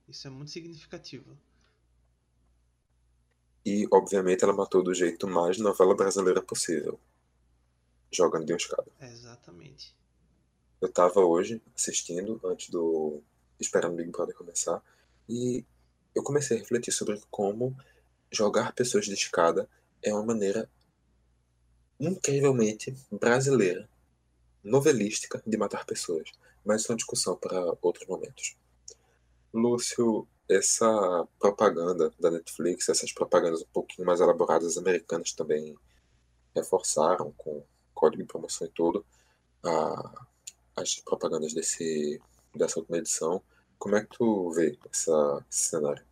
[0.07, 1.37] Isso é muito significativo.
[3.63, 6.99] E, obviamente, ela matou do jeito mais novela brasileira possível.
[8.11, 8.91] Jogando de uma escada.
[8.99, 9.95] Exatamente.
[10.81, 13.21] Eu tava hoje assistindo, antes do.
[13.59, 14.81] esperando o Big Brother começar,
[15.29, 15.63] e
[16.15, 17.77] eu comecei a refletir sobre como
[18.31, 19.69] jogar pessoas de escada
[20.01, 20.67] é uma maneira
[21.99, 23.87] incrivelmente brasileira,
[24.63, 26.31] novelística de matar pessoas.
[26.65, 28.55] Mas isso é uma discussão para outros momentos.
[29.53, 35.75] Lúcio, essa propaganda da Netflix, essas propagandas um pouquinho mais elaboradas americanas também
[36.55, 39.05] reforçaram com código de promoção e tudo
[39.63, 40.25] a,
[40.75, 42.21] as propagandas desse,
[42.55, 43.41] dessa última edição.
[43.77, 46.03] Como é que tu vê essa, esse cenário?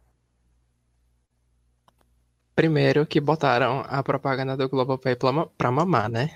[2.56, 6.30] Primeiro que botaram a propaganda do Globoplay pra, pra mamar, né?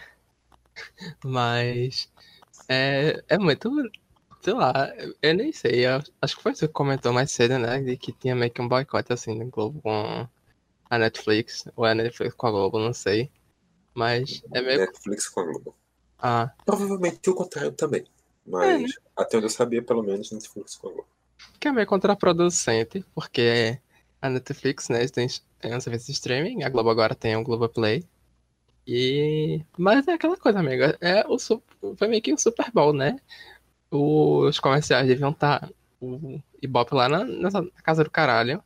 [1.23, 2.11] Mas
[2.67, 3.69] é, é muito.
[4.41, 5.85] Sei lá, eu nem sei.
[5.85, 7.81] eu acho que foi você que comentou mais cedo, né?
[7.81, 10.27] De que tinha meio que um boicote assim do Globo com
[10.89, 11.65] a Netflix.
[11.75, 13.31] Ou é a Netflix com a Globo, não sei.
[13.93, 14.79] Mas é meio.
[14.79, 15.75] Netflix com a Globo.
[16.21, 18.05] Ah, Provavelmente o contrário também.
[18.45, 21.07] Mas até onde eu sabia, pelo menos, Netflix com a Globo.
[21.59, 23.79] que é meio contraproducente, porque
[24.21, 25.27] a Netflix, né, tem,
[25.59, 28.03] tem um serviço de streaming, a Globo agora tem o Globoplay.
[28.85, 29.63] E...
[29.77, 31.37] Mas é aquela coisa, amigo, é o,
[31.95, 33.19] foi meio que um Super Bowl, né?
[33.91, 35.69] Os comerciais deviam estar
[36.01, 38.63] o Ibope lá na, nessa casa do caralho.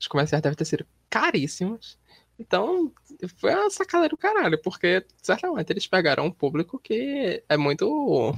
[0.00, 1.98] Os comerciais devem ter sido caríssimos.
[2.38, 2.92] Então,
[3.36, 8.34] foi uma sacada do caralho, porque certamente eles pegaram um público que é muito.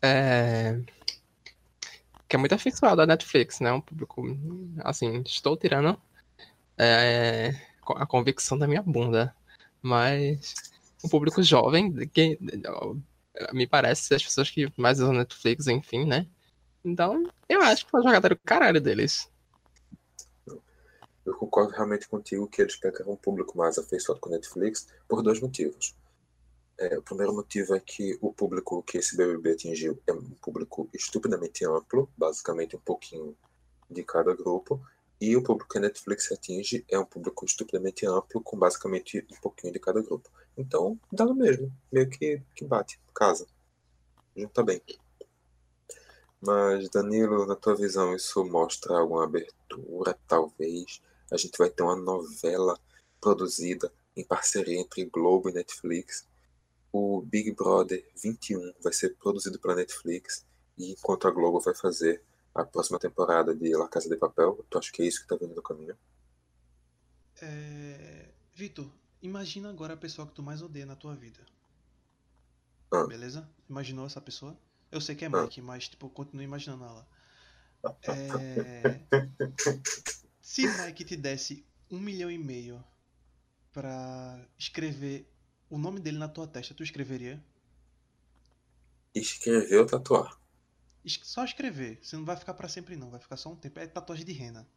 [0.00, 0.80] É,
[2.28, 3.72] que é muito afixado à Netflix, né?
[3.72, 4.22] Um público,
[4.80, 6.00] assim, estou tirando
[6.76, 7.54] é,
[7.96, 9.34] a convicção da minha bunda,
[9.82, 10.54] mas
[11.02, 12.38] um público jovem, que
[13.52, 16.26] me parece as pessoas que mais usam Netflix, enfim, né?
[16.84, 19.30] Então, eu acho que foi jogada do caralho deles.
[21.24, 25.40] Eu concordo realmente contigo que eles pegaram um público mais afeiçoado com Netflix por dois
[25.40, 25.94] motivos.
[26.78, 30.88] É, o primeiro motivo é que o público que esse BBB atingiu é um público
[30.94, 33.36] estupidamente amplo, basicamente um pouquinho
[33.90, 34.80] de cada grupo,
[35.20, 39.40] e o público que a Netflix atinge é um público estupidamente amplo, com basicamente um
[39.40, 40.30] pouquinho de cada grupo.
[40.56, 43.46] Então, dá no mesmo, meio que, que bate, casa,
[44.36, 44.80] junta bem.
[46.40, 51.02] Mas, Danilo, na tua visão, isso mostra alguma abertura, talvez?
[51.32, 52.78] A gente vai ter uma novela
[53.20, 56.28] produzida em parceria entre Globo e Netflix.
[56.92, 62.22] O Big Brother 21 vai ser produzido pela Netflix, e enquanto a Globo vai fazer
[62.54, 65.36] a próxima temporada de La Casa de Papel, tu acha que é isso que tá
[65.36, 65.96] vindo no caminho?
[67.40, 68.30] É...
[68.54, 68.90] Vitor,
[69.22, 71.40] imagina agora a pessoa que tu mais odeia na tua vida.
[72.90, 73.06] Ah.
[73.06, 73.48] Beleza?
[73.68, 74.58] Imaginou essa pessoa?
[74.90, 75.42] Eu sei que é Ah.
[75.42, 77.08] Mike, mas tipo, continua imaginando ela.
[78.02, 79.00] É...
[80.42, 82.82] Se Mike te desse um milhão e meio
[83.72, 85.30] pra escrever
[85.70, 87.42] o nome dele na tua testa, tu escreveria?
[89.14, 90.38] Escrever ou tatuar?
[91.06, 91.98] Só escrever.
[92.02, 93.78] Você não vai ficar pra sempre não, vai ficar só um tempo.
[93.78, 94.68] É tatuagem de rena.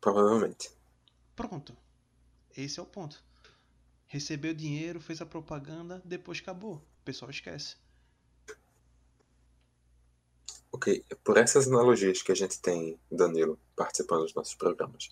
[0.00, 0.70] Provavelmente.
[1.36, 1.76] Pronto.
[2.56, 3.22] Esse é o ponto.
[4.06, 6.74] Recebeu dinheiro, fez a propaganda, depois acabou.
[6.74, 7.76] O pessoal esquece.
[10.70, 15.10] Ok, por essas analogias que a gente tem, Danilo, participando dos nossos programas.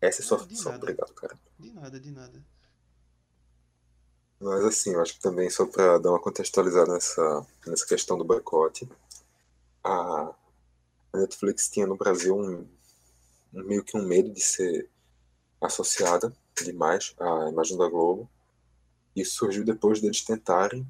[0.00, 0.84] Essa é sua função, nada.
[0.84, 1.38] obrigado, cara.
[1.58, 2.44] De nada, de nada.
[4.40, 8.24] Mas assim, eu acho que também só para dar uma contextualizada nessa, nessa questão do
[8.24, 8.88] boicote,
[9.84, 10.34] a
[11.14, 12.66] Netflix tinha no Brasil um,
[13.54, 14.90] um- meio que um medo de ser
[15.60, 16.32] associada
[16.62, 18.28] demais à imagem da Globo.
[19.16, 20.86] Isso surgiu depois deles tentarem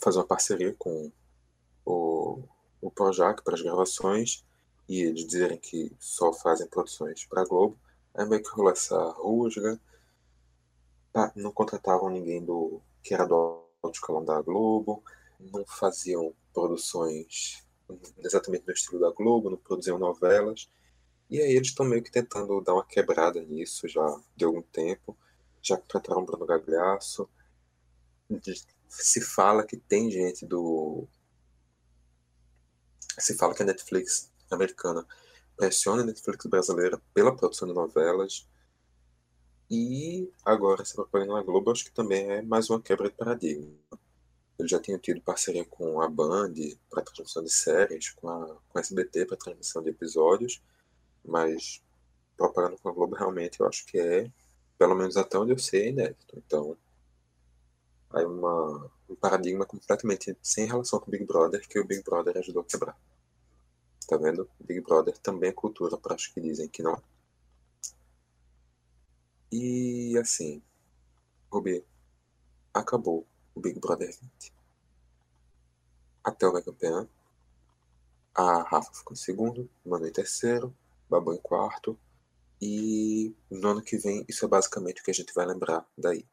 [0.00, 1.10] fazer uma parceria com
[1.86, 2.42] o,
[2.82, 4.44] o Projac para as gravações
[4.88, 7.78] e eles dizerem que só fazem produções para a Globo.
[8.14, 9.80] Aí meio que rolou essa rusga.
[11.34, 15.02] Não contratavam ninguém do que era do alto escalão da Globo,
[15.38, 17.64] não faziam produções
[18.18, 20.70] exatamente no estilo da Globo, não produziam novelas.
[21.30, 25.16] E aí eles estão meio que tentando dar uma quebrada nisso já de algum tempo.
[25.62, 27.28] Já contrataram Bruno Gagliasso.
[28.88, 31.06] Se fala que tem gente do.
[33.18, 35.06] Se fala que a Netflix americana
[35.56, 38.46] pressiona a Netflix brasileira pela produção de novelas.
[39.70, 43.72] E agora, se propõe na Globo, acho que também é mais uma quebra de paradigma.
[44.58, 46.52] Eles já tinham tido parceria com a Band
[46.88, 50.62] para transmissão de séries, com a, com a SBT para transmissão de episódios,
[51.24, 51.82] mas
[52.36, 54.30] propaganda com a Globo realmente eu acho que é,
[54.78, 56.36] pelo menos até onde eu sei, é inédito.
[56.36, 56.76] Então,
[58.10, 62.36] aí uma, um paradigma completamente sem relação com o Big Brother que o Big Brother
[62.38, 62.96] ajudou a quebrar.
[64.06, 64.48] Tá vendo?
[64.60, 67.00] Big Brother também é cultura para os que dizem que não.
[69.56, 70.60] E assim,
[71.48, 71.86] Rubi,
[72.74, 73.24] acabou
[73.54, 74.52] o Big Brother 20.
[76.24, 77.08] A Theo vai campeã.
[78.34, 80.76] A Rafa ficou em segundo, Manu em terceiro,
[81.08, 81.96] Babu em quarto.
[82.60, 86.26] E no ano que vem, isso é basicamente o que a gente vai lembrar daí.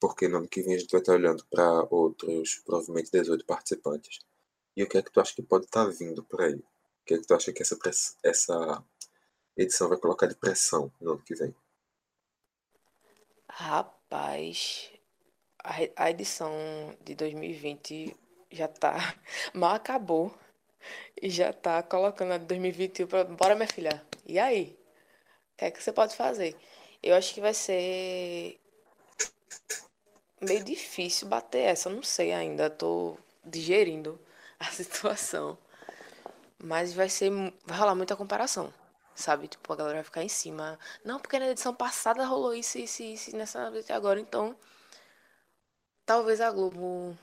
[0.00, 4.18] Porque no ano que vem a gente vai estar olhando para outros, provavelmente 18 participantes.
[4.76, 6.56] E o que é que tu acha que pode estar vindo por aí?
[6.56, 6.64] O
[7.06, 7.78] que é que tu acha que essa,
[8.24, 8.84] essa
[9.62, 11.54] edição vai colocar de pressão no ano que vem?
[13.48, 14.90] Rapaz,
[15.96, 16.52] a, edição
[17.04, 18.16] de 2020
[18.50, 19.14] já tá.
[19.52, 20.34] Mal acabou.
[21.20, 23.24] E já tá colocando a de 2021 pra.
[23.24, 24.02] Bora, minha filha.
[24.24, 24.78] E aí?
[25.54, 26.56] O que é que você pode fazer?
[27.02, 28.60] Eu acho que vai ser
[30.40, 31.90] meio difícil bater essa.
[31.90, 32.70] Não sei ainda.
[32.70, 34.20] Tô digerindo
[34.58, 35.58] a situação.
[36.62, 37.30] Mas vai ser.
[37.66, 38.72] Vai rolar muita comparação.
[39.18, 39.48] Sabe?
[39.48, 40.78] Tipo, a galera vai ficar em cima.
[41.04, 44.56] Não, porque na edição passada rolou isso, isso, isso, nessa agora, então.
[46.06, 47.18] Talvez a Globo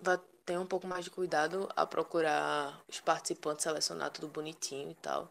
[0.00, 4.94] vá ter um pouco mais de cuidado a procurar os participantes, selecionar tudo bonitinho e
[4.94, 5.28] tal,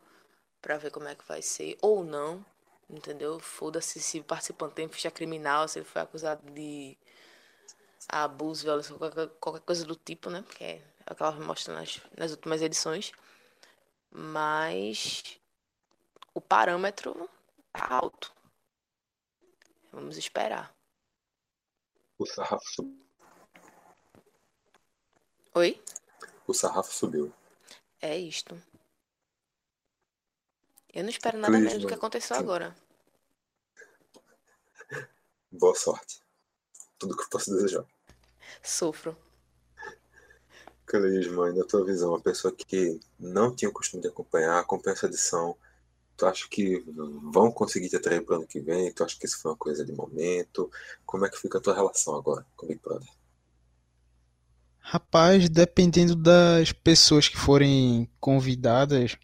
[0.62, 2.46] para ver como é que vai ser, ou não,
[2.90, 3.40] entendeu?
[3.40, 6.98] Foda-se se o participante tem ficha criminal, se ele foi acusado de
[8.10, 10.42] abuso, violência, qualquer, qualquer coisa do tipo, né?
[10.42, 13.14] Porque é o que ela mostra nas, nas últimas edições.
[14.12, 15.40] Mas
[16.36, 17.28] o parâmetro
[17.74, 18.32] tá alto.
[19.92, 20.76] Vamos esperar
[22.18, 23.06] o sarrafo subiu.
[25.54, 25.82] Oi?
[26.48, 27.34] O sarrafo subiu.
[28.02, 28.60] É isto.
[30.94, 32.76] Eu não espero nada menos do que aconteceu agora.
[35.52, 36.22] Boa sorte.
[36.98, 37.86] Tudo que eu posso desejar.
[38.64, 39.18] Sofro.
[40.86, 45.08] Clisma, na tua visão, uma pessoa que não tinha o costume de acompanhar, acompanha essa
[45.08, 45.58] edição,
[46.18, 46.84] Tu acha que
[47.32, 48.92] vão conseguir te atrair para o ano que vem?
[48.92, 50.72] Tu acha que isso foi uma coisa de momento?
[51.06, 53.08] Como é que fica a tua relação agora com o Big Brother?
[54.80, 59.18] Rapaz, dependendo das pessoas que forem convidadas,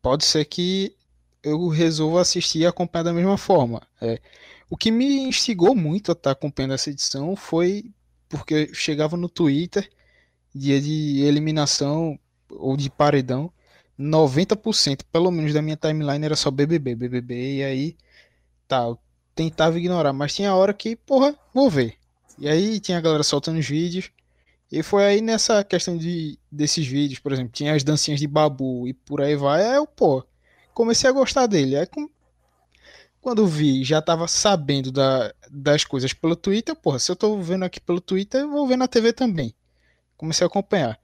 [0.00, 0.96] pode ser que
[1.42, 3.82] eu resolva assistir e acompanhar da mesma forma.
[4.00, 4.20] É,
[4.70, 7.92] o que me instigou muito a estar acompanhando essa edição foi
[8.28, 9.90] porque eu chegava no Twitter,
[10.54, 12.18] dia de eliminação
[12.50, 13.52] ou de paredão,
[13.98, 17.96] 90% pelo menos da minha timeline era só BBB, BBB, e aí
[18.68, 18.98] tá, eu
[19.34, 21.96] tentava ignorar, mas tinha hora que, porra, vou ver.
[22.38, 24.10] E aí tinha a galera soltando os vídeos,
[24.70, 28.88] e foi aí nessa questão de, desses vídeos, por exemplo, tinha as dancinhas de Babu
[28.88, 30.24] e por aí vai, aí eu, pô,
[30.74, 31.76] comecei a gostar dele.
[31.76, 32.08] Aí com...
[33.20, 37.64] quando vi, já tava sabendo da, das coisas pelo Twitter, porra, se eu tô vendo
[37.64, 39.54] aqui pelo Twitter, eu vou ver na TV também.
[40.16, 40.98] Comecei a acompanhar.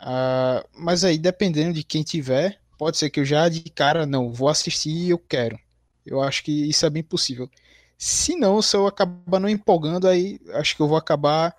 [0.00, 4.32] Uh, mas aí, dependendo de quem tiver, pode ser que eu já de cara, não,
[4.32, 5.58] vou assistir e eu quero.
[6.04, 7.48] Eu acho que isso é bem possível.
[7.96, 11.56] Se não, se eu acabar não empolgando, aí acho que eu vou acabar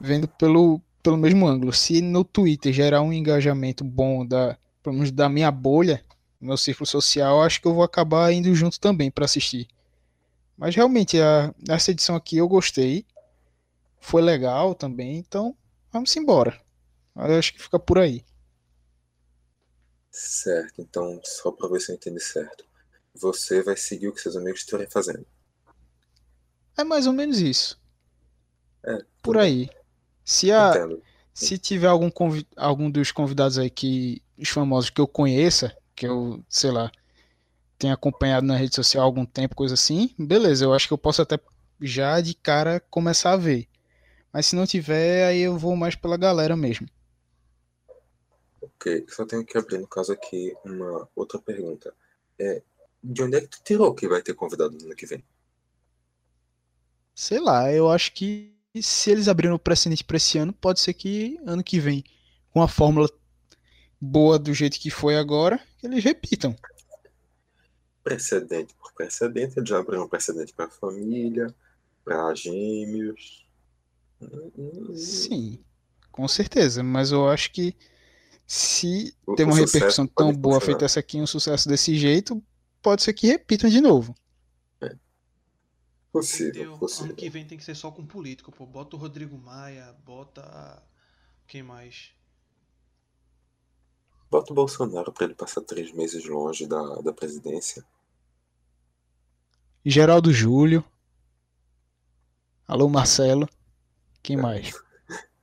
[0.00, 1.72] vendo pelo, pelo mesmo ângulo.
[1.72, 6.02] Se no Twitter gerar um engajamento bom da, pelo menos da minha bolha,
[6.40, 9.68] meu círculo social, acho que eu vou acabar indo junto também para assistir.
[10.56, 13.04] Mas realmente, a, essa edição aqui eu gostei.
[14.00, 15.54] Foi legal também, então
[15.92, 16.65] vamos embora.
[17.16, 18.24] Eu acho que fica por aí.
[20.10, 22.64] Certo, então, só para ver se eu entendi certo.
[23.14, 25.26] Você vai seguir o que seus amigos estiverem fazendo.
[26.76, 27.80] É mais ou menos isso.
[28.84, 29.68] É, por aí.
[30.24, 30.72] Se, a,
[31.32, 36.06] se tiver algum, convid, algum dos convidados aí que os famosos que eu conheça, que
[36.06, 36.90] eu, sei lá,
[37.78, 40.98] tenha acompanhado na rede social há algum tempo, coisa assim, beleza, eu acho que eu
[40.98, 41.38] posso até
[41.80, 43.68] já de cara começar a ver.
[44.32, 46.86] Mas se não tiver, aí eu vou mais pela galera mesmo.
[48.74, 51.94] Ok, só tenho que abrir, no caso aqui, uma outra pergunta.
[52.38, 52.62] É,
[53.02, 55.24] De onde é que tu tirou que vai ter convidado no ano que vem?
[57.14, 60.94] Sei lá, eu acho que se eles abriram o precedente para esse ano, pode ser
[60.94, 62.04] que ano que vem,
[62.50, 63.08] com a fórmula
[64.00, 66.56] boa do jeito que foi agora, eles repitam.
[68.02, 71.54] Precedente por precedente, eles já abriram precedente para família,
[72.04, 73.44] para gêmeos.
[74.94, 75.58] Sim,
[76.10, 77.76] com certeza, mas eu acho que
[78.46, 80.60] se O- tem uma repercussão tão boa funcionar.
[80.66, 82.42] feita essa aqui, um sucesso desse jeito,
[82.82, 84.14] pode ser que repitam de novo.
[86.12, 86.70] Possível, Entendeu?
[86.70, 87.14] Ano possível.
[87.14, 88.64] que vem tem que ser só com político, pô.
[88.64, 90.82] Bota o Rodrigo Maia, bota.
[91.46, 92.10] Quem mais?
[94.30, 97.84] Bota o Bolsonaro para ele passar três meses longe da, da presidência.
[99.84, 100.82] Geraldo Júlio.
[102.66, 103.46] Alô, Marcelo.
[104.22, 104.40] Quem É.
[104.42, 104.72] mais?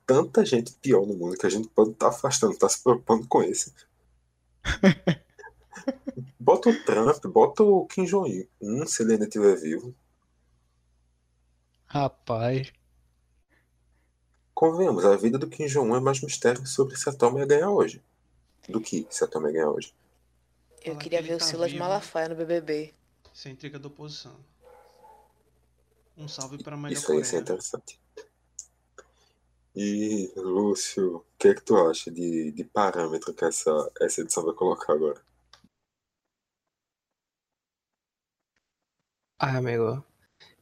[0.05, 3.41] Tanta gente pior no mundo que a gente pode estar afastando, tá se preocupando com
[3.41, 3.73] esse.
[6.39, 9.95] Bota o Trump, bota o Kim Jong-un, se ele ainda estiver vivo.
[11.85, 12.73] Rapaz.
[14.53, 17.69] Convenhamos, a vida do Kim Jong-un é mais mistério sobre se a Tom ia ganhar
[17.69, 18.03] hoje.
[18.67, 19.93] Do que se a Tom ia ganhar hoje.
[20.83, 21.81] Eu queria que ver o tá Silas vivo.
[21.81, 22.93] Malafaia no BBB.
[23.33, 24.35] Isso é intriga da oposição.
[26.17, 27.99] Um salve para a melhor Isso aí isso é interessante.
[29.75, 34.45] E, Lúcio, o que é que tu acha de, de parâmetro que essa, essa edição
[34.45, 35.21] vai colocar agora?
[39.39, 40.03] Ah, amigo,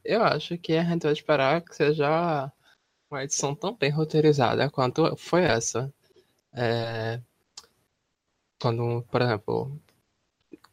[0.04, 2.50] eu acho que a gente vai esperar que seja
[3.10, 5.92] uma edição tão bem roteirizada quanto foi essa.
[6.54, 7.20] É,
[8.62, 9.76] Quando, por exemplo,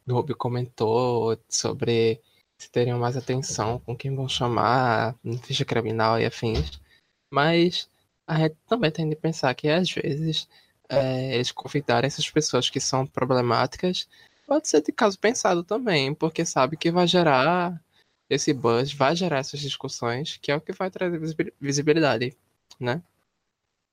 [0.08, 2.22] o Ruby comentou sobre
[2.56, 6.80] se teriam mais atenção com quem vão chamar, ficha criminal e afins,
[7.28, 7.90] mas
[8.30, 10.48] a gente também tem de pensar que às vezes
[10.88, 14.08] é, eles convidarem essas pessoas que são problemáticas
[14.46, 17.82] pode ser de caso pensado também, porque sabe que vai gerar
[18.28, 22.36] esse buzz vai gerar essas discussões, que é o que vai trazer visibil- visibilidade,
[22.78, 23.02] né?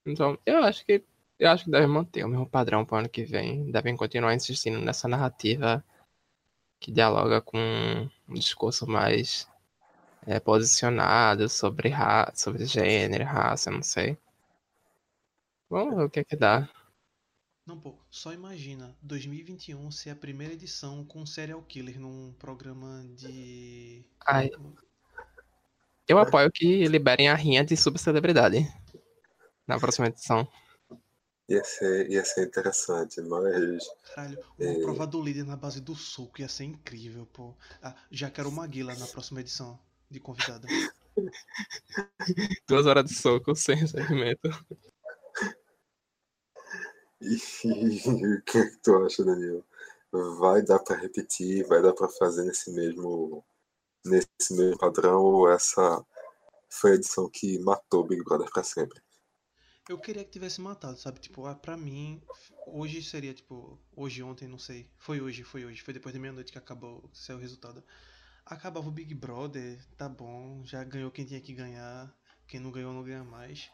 [0.06, 1.04] Então, eu acho que
[1.40, 4.34] eu acho que deve manter o mesmo padrão para o ano que vem, devem continuar
[4.36, 5.84] insistindo nessa narrativa
[6.80, 7.58] que dialoga com
[8.30, 9.48] um discurso mais
[10.28, 14.18] é, posicionado sobre ra sobre gênero, raça, não sei.
[15.70, 16.70] Vamos ver o que é que dá.
[17.66, 23.04] Não, pô, só imagina 2021 ser a primeira edição com um serial killer num programa
[23.14, 24.06] de.
[24.26, 24.50] Ai,
[26.08, 28.66] eu apoio que liberem a rinha de subcelebridade
[29.68, 30.48] na próxima edição.
[31.50, 33.84] Ia ser, ia ser interessante, mas
[34.16, 37.54] Caralho, uma prova do líder na base do soco ia ser incrível, pô.
[37.82, 39.78] Ah, já quero o Maguila na próxima edição
[40.10, 40.68] de convidada.
[42.68, 44.50] Duas horas de soco sem segmento.
[47.22, 47.36] E
[48.38, 49.64] o que é que tu acha, Daniel?
[50.40, 53.44] Vai dar pra repetir, vai dar pra fazer nesse mesmo
[54.06, 56.06] nesse mesmo padrão ou essa
[56.70, 59.02] foi a edição que matou Big Brother pra sempre?
[59.90, 61.20] Eu queria que tivesse matado, sabe?
[61.20, 62.22] Tipo, ah, pra mim,
[62.66, 64.90] hoje seria tipo, hoje, ontem, não sei.
[64.98, 65.82] Foi hoje, foi hoje.
[65.82, 67.82] Foi depois da meia-noite que acabou, saiu o resultado.
[68.46, 72.14] Acabava o Big Brother, tá bom, já ganhou quem tinha que ganhar.
[72.48, 73.70] Quem não ganhou, não ganha mais.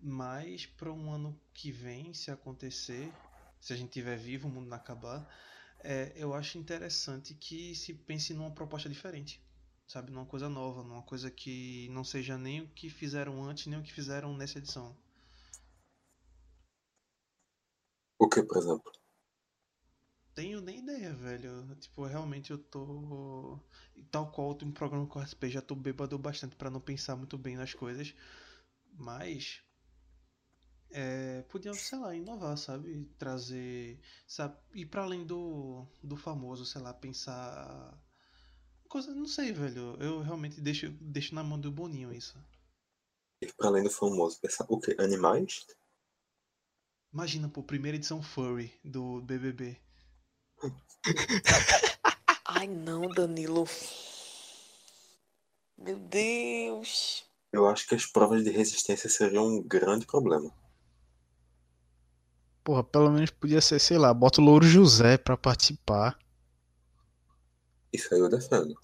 [0.00, 3.12] Mas pra um ano que vem, se acontecer,
[3.60, 5.26] se a gente tiver vivo, o mundo não acabar,
[5.80, 9.40] é, eu acho interessante que se pense numa proposta diferente.
[9.86, 10.10] Sabe?
[10.10, 13.82] Numa coisa nova, numa coisa que não seja nem o que fizeram antes, nem o
[13.82, 14.96] que fizeram nessa edição.
[18.18, 18.92] O que, por exemplo?
[20.34, 21.74] Tenho nem ideia, velho.
[21.76, 23.58] Tipo, realmente eu tô.
[24.10, 27.38] Tal qual tem um programa com RSP, já tô bêbado bastante pra não pensar muito
[27.38, 28.14] bem nas coisas.
[28.92, 29.62] Mas.
[30.90, 33.04] É, podiam, sei lá, inovar, sabe?
[33.18, 33.98] Trazer.
[34.26, 34.56] Sabe?
[34.74, 37.98] Ir pra além do, do famoso, sei lá, pensar.
[38.88, 39.96] Coisa, não sei, velho.
[40.00, 42.38] Eu realmente deixo, deixo na mão do Boninho isso.
[43.42, 44.96] Ir pra além do famoso, pensar o quê?
[44.98, 45.66] Animais?
[47.12, 49.78] Imagina, pô, primeira edição Furry do BBB.
[52.44, 53.64] Ai, não, Danilo.
[55.76, 57.24] Meu Deus.
[57.52, 60.52] Eu acho que as provas de resistência seriam um grande problema.
[62.66, 66.18] Porra, pelo menos podia ser, sei lá, bota o Louro José pra participar.
[67.92, 68.76] Isso aí eu defendo.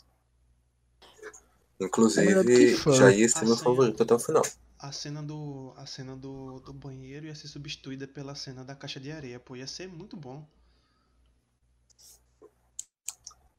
[1.81, 4.45] É melhor do que Inclusive, já ia ser meu favorito até o final.
[4.79, 5.73] A cena do.
[5.77, 9.57] A cena do, do banheiro ia ser substituída pela cena da caixa de areia, pô.
[9.57, 10.47] Ia ser muito bom.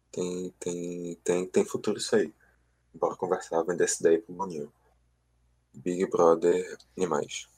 [0.09, 2.34] Tem, tem, tem, tem futuro isso aí.
[2.93, 4.71] Bora conversar, vender essa ideia pro Boninho.
[5.74, 7.49] Big Brother Animais.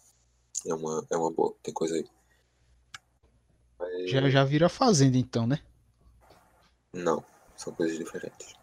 [0.66, 2.09] É uma, é uma boa, tem coisa aí.
[3.80, 5.59] Mas, Já já vira Fazenda então, né?
[6.93, 7.23] Não.
[7.55, 8.53] são coisas diferentes.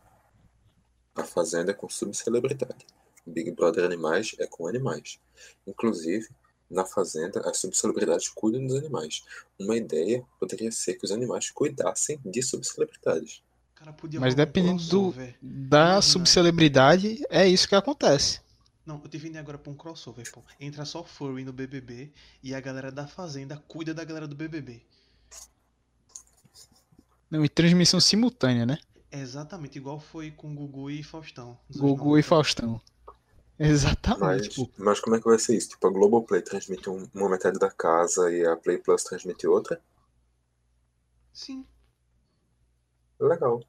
[1.15, 2.87] A Fazenda é com subcelebridade.
[3.27, 5.19] Big Brother Animais é com animais.
[5.67, 6.29] Inclusive,
[6.71, 9.23] na Fazenda, as subcelebridades cuidam dos animais.
[9.59, 13.43] Uma ideia poderia ser que os animais cuidassem de subcelebridades.
[13.75, 16.03] Cara, podia Mas um dependendo do, da Imagina.
[16.03, 18.41] subcelebridade, é isso que acontece.
[18.87, 20.43] Não, eu tive ideia agora pra um crossover, pô.
[20.59, 24.83] Entra só Furry no BBB e a galera da Fazenda cuida da galera do BBB.
[27.33, 28.79] Não, e transmissão simultânea, né?
[29.11, 31.59] É exatamente igual foi com Gugu e Faustão.
[31.75, 32.29] Gugu e 90.
[32.29, 32.81] Faustão.
[33.59, 34.21] Exatamente.
[34.21, 35.71] Mas, Tipo, mas como é que vai ser isso?
[35.71, 39.81] Tipo, a Globoplay transmite um- uma metade da casa e a Play Plus transmite outra?
[41.33, 41.65] Sim.
[43.19, 43.63] Legal.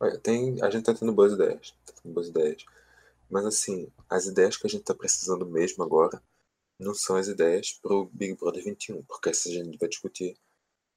[0.00, 1.72] Olha, tem, a gente tá tendo boas ideias.
[1.86, 2.64] Tá tendo boas ideias.
[3.30, 6.20] Mas assim, as ideias que a gente tá precisando mesmo agora
[6.80, 10.36] não são as ideias pro Big Brother 21, porque essa a gente vai discutir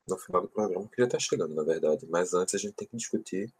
[0.09, 2.05] no final do programa, que já tá chegando, na verdade.
[2.07, 3.53] Mas antes a gente tem que discutir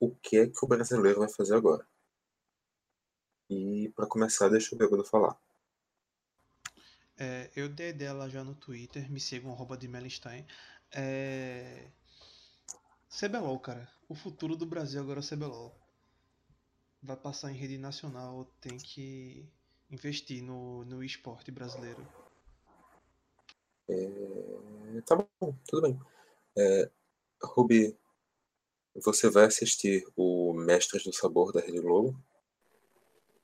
[0.00, 1.86] o que é que o brasileiro vai fazer agora.
[3.48, 5.38] E para começar, deixa o Bêbado falar.
[7.16, 10.46] É, eu dei dela já no Twitter, me sigam arroba de Melenstein.
[10.90, 11.86] É...
[13.08, 13.88] CBLOL, cara.
[14.08, 15.72] O futuro do Brasil agora é CBLOL.
[17.02, 19.48] Vai passar em rede nacional, tem que
[19.90, 22.06] investir no, no esporte brasileiro.
[23.88, 24.32] É,
[25.06, 26.00] Tá bom, tudo bem.
[26.56, 26.90] É,
[27.42, 27.96] Rubi,
[28.94, 32.14] você vai assistir o Mestres do Sabor da Rede Globo?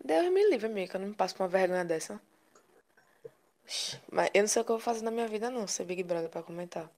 [0.05, 2.21] Deus me livre, amiga, eu não passo por uma vergonha dessa.
[4.11, 6.03] Mas eu não sei o que eu vou fazer na minha vida, não, ser Big
[6.03, 6.91] Brother pra comentar.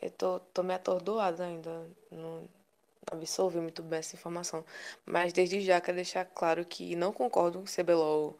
[0.00, 1.90] Eu tô, tô meio atordoada ainda.
[2.10, 2.48] Não
[3.10, 4.64] absorvi muito bem essa informação.
[5.04, 8.38] Mas desde já quero deixar claro que não concordo com o CBLOL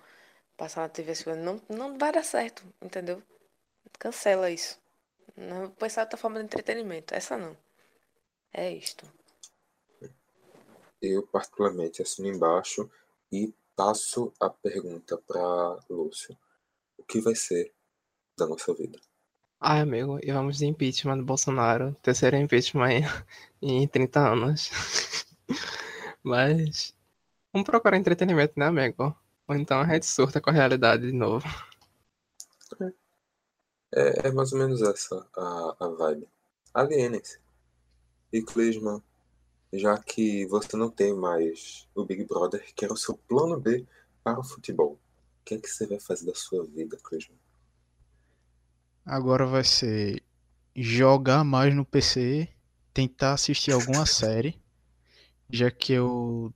[0.56, 3.22] passar na TV não, não vai dar certo, entendeu?
[3.98, 4.78] Cancela isso.
[5.36, 7.14] Não, pensar outra forma de entretenimento.
[7.14, 7.56] Essa não.
[8.52, 9.06] É isto.
[11.00, 12.90] Eu, particularmente, assino embaixo
[13.30, 16.36] e passo a pergunta para Lúcio.
[16.96, 17.72] O que vai ser
[18.36, 18.98] da nossa vida?
[19.60, 21.94] Ai, amigo, e vamos de impeachment do Bolsonaro.
[22.02, 23.02] Terceiro impeachment
[23.62, 24.70] em, em 30 anos.
[26.22, 26.94] Mas.
[27.52, 29.16] Vamos procurar entretenimento, né, amigo?
[29.46, 31.46] Ou então a gente surta com a realidade de novo.
[32.80, 32.92] É,
[33.92, 36.28] é mais ou menos essa a, a vibe.
[36.74, 37.38] Alienem-se.
[38.32, 39.02] E Clisman,
[39.72, 43.86] já que você não tem mais o Big Brother, que era o seu plano B
[44.22, 47.38] para o futebol, o que é que você vai fazer da sua vida, Clisman?
[49.08, 50.22] agora vai ser
[50.76, 52.46] jogar mais no PC,
[52.92, 54.60] tentar assistir alguma série,
[55.50, 56.52] já que eu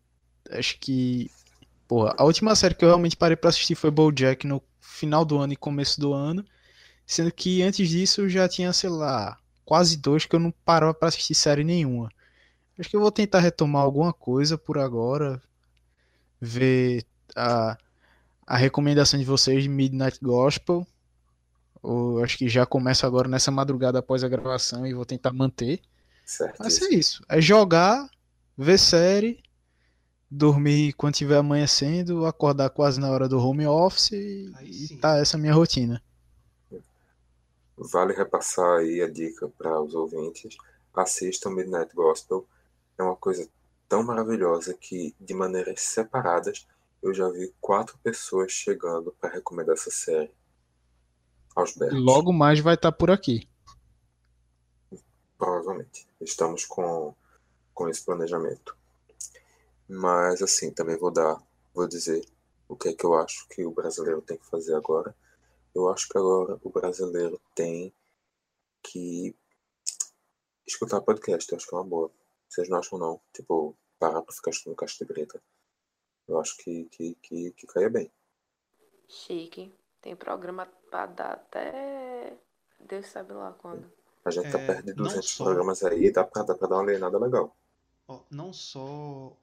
[0.51, 1.31] acho que,
[1.89, 5.39] porra, a última série que eu realmente parei pra assistir foi BoJack no final do
[5.39, 6.45] ano e começo do ano,
[7.13, 10.95] sendo que antes disso eu já tinha, sei lá, quase dois que eu não parava
[10.95, 12.09] pra assistir série nenhuma.
[12.79, 15.41] Acho que eu vou tentar retomar alguma coisa por agora,
[16.41, 17.05] ver
[17.37, 17.77] a,
[18.47, 20.87] a recomendação de vocês de Midnight Gospel.
[21.83, 25.81] Ou acho que já começa agora nessa madrugada após a gravação e vou tentar manter.
[26.25, 26.57] Certo?
[26.61, 27.23] Mas é isso.
[27.29, 28.09] É jogar,
[28.57, 29.43] ver série,
[30.31, 35.41] dormir quando estiver amanhecendo, acordar quase na hora do home office e, tá essa a
[35.41, 36.03] minha rotina.
[37.77, 40.57] Vale repassar aí a dica para os ouvintes.
[40.95, 42.47] Assistam Midnight Gospel.
[42.99, 43.49] É uma coisa
[43.89, 46.67] tão maravilhosa que, de maneiras separadas,
[47.03, 50.31] eu já vi quatro pessoas chegando para recomendar essa série
[51.55, 52.01] aos berros.
[52.01, 53.49] logo mais vai estar por aqui.
[55.37, 56.07] Provavelmente.
[56.21, 57.15] Estamos com,
[57.75, 58.77] com esse planejamento.
[59.89, 61.43] Mas, assim, também vou dar,
[61.75, 62.25] vou dizer
[62.69, 65.15] o que é que eu acho que o brasileiro tem que fazer agora.
[65.75, 67.93] Eu acho que agora o brasileiro tem
[68.83, 69.35] que
[70.67, 71.51] escutar podcast.
[71.51, 72.11] Eu acho que é uma boa.
[72.49, 73.21] Vocês não acham, não?
[73.33, 75.43] Tipo, parar pra ficar escutando caixa de brita.
[76.29, 78.11] Eu acho que, que, que, que caia bem.
[79.09, 79.73] Chique.
[80.01, 82.37] Tem programa pra dar até.
[82.81, 83.91] Deus sabe lá quando.
[84.25, 86.69] A gente tá É, perto de não 200 só- programas aí, dá pra, dá pra
[86.69, 87.57] dar uma alienada legal.
[88.09, 89.37] Ó, não só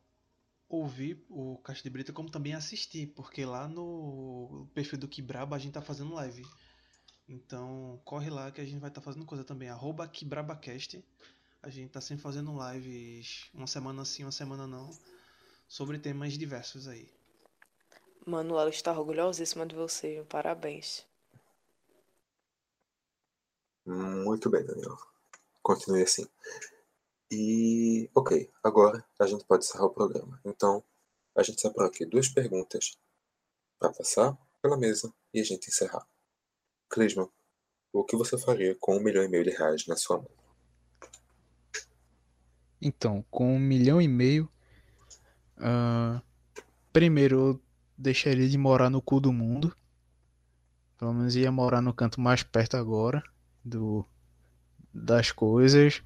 [0.70, 5.60] ouvir o Caixa de Brita, como também assistir, porque lá no perfil do Kibraba a
[5.60, 6.46] gente tá fazendo live.
[7.28, 9.70] Então, corre lá que a gente vai estar fazendo coisa também.
[9.70, 11.04] Arroba KibrabaCast.
[11.62, 14.90] A gente tá sempre fazendo lives, uma semana sim, uma semana não,
[15.68, 17.12] sobre temas diversos aí.
[18.26, 21.06] Manuela está orgulhosíssima de você, parabéns.
[23.86, 24.98] Muito bem, Daniel.
[25.62, 26.28] Continue assim.
[27.32, 30.40] E, ok, agora a gente pode encerrar o programa.
[30.44, 30.84] Então,
[31.36, 32.98] a gente separou aqui duas perguntas
[33.78, 36.06] para passar pela mesa e a gente encerrar.
[36.90, 37.30] Clisman,
[37.94, 40.30] o que você faria com um milhão e meio de reais na sua mão?
[42.82, 44.50] Então, com um milhão e meio,
[45.58, 46.22] ah,
[46.92, 47.62] primeiro eu
[47.98, 49.76] deixaria de morar no cu do mundo.
[50.98, 53.24] Pelo menos ia morar no canto mais perto agora
[53.64, 54.06] do
[54.94, 56.02] das coisas.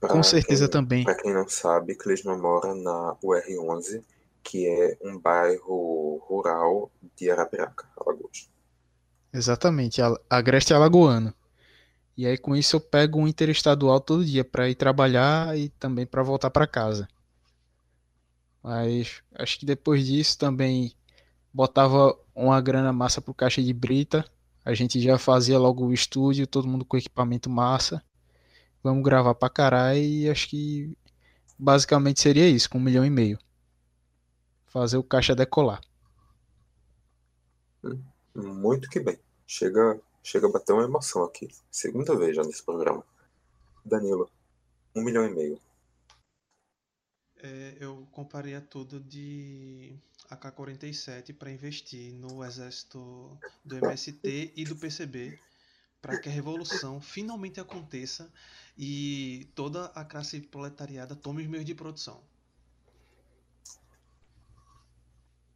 [0.00, 1.04] Pra com certeza quem- também.
[1.04, 4.04] Pra quem não sabe, Clisma mora na UR11,
[4.42, 8.48] que é um bairro rural de Arapiraca, Alagoas.
[9.32, 10.00] Exatamente,
[10.30, 11.34] Agreste Alagoano.
[12.16, 16.06] E aí com isso eu pego um interestadual todo dia para ir trabalhar e também
[16.06, 17.08] para voltar para casa.
[18.62, 20.94] Mas acho que depois disso também
[21.52, 24.24] botava uma grana massa pro caixa de brita.
[24.64, 28.02] A gente já fazia logo o estúdio, todo mundo com equipamento massa.
[28.84, 30.94] Vamos gravar pra caralho e acho que
[31.58, 33.38] basicamente seria isso, com um milhão e meio.
[34.66, 35.80] Fazer o caixa decolar.
[38.34, 39.18] Muito que bem.
[39.46, 41.48] Chega, chega a bater uma emoção aqui.
[41.70, 43.02] Segunda vez já nesse programa.
[43.82, 44.30] Danilo,
[44.94, 45.58] um milhão e meio.
[47.38, 49.96] É, eu compraria tudo de
[50.28, 55.38] AK-47 para investir no exército do MST e do PCB
[56.04, 58.30] para que a revolução finalmente aconteça
[58.76, 62.20] e toda a classe proletariada tome os meios de produção.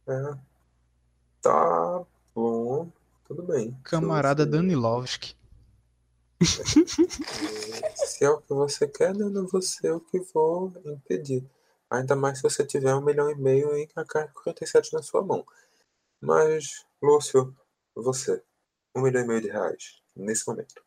[0.07, 0.37] É.
[1.39, 2.03] Tá
[2.33, 2.91] bom.
[3.25, 3.77] Tudo bem.
[3.83, 5.35] Camarada Se você- Danilovski.
[7.95, 11.47] Se é o que você quer, não é você o que vou impedir.
[11.91, 15.45] Ainda mais se você tiver um milhão e meio em AK-47 na sua mão.
[16.19, 17.55] Mas, Lúcio,
[17.95, 18.41] você,
[18.95, 20.81] um milhão e meio de reais, nesse momento.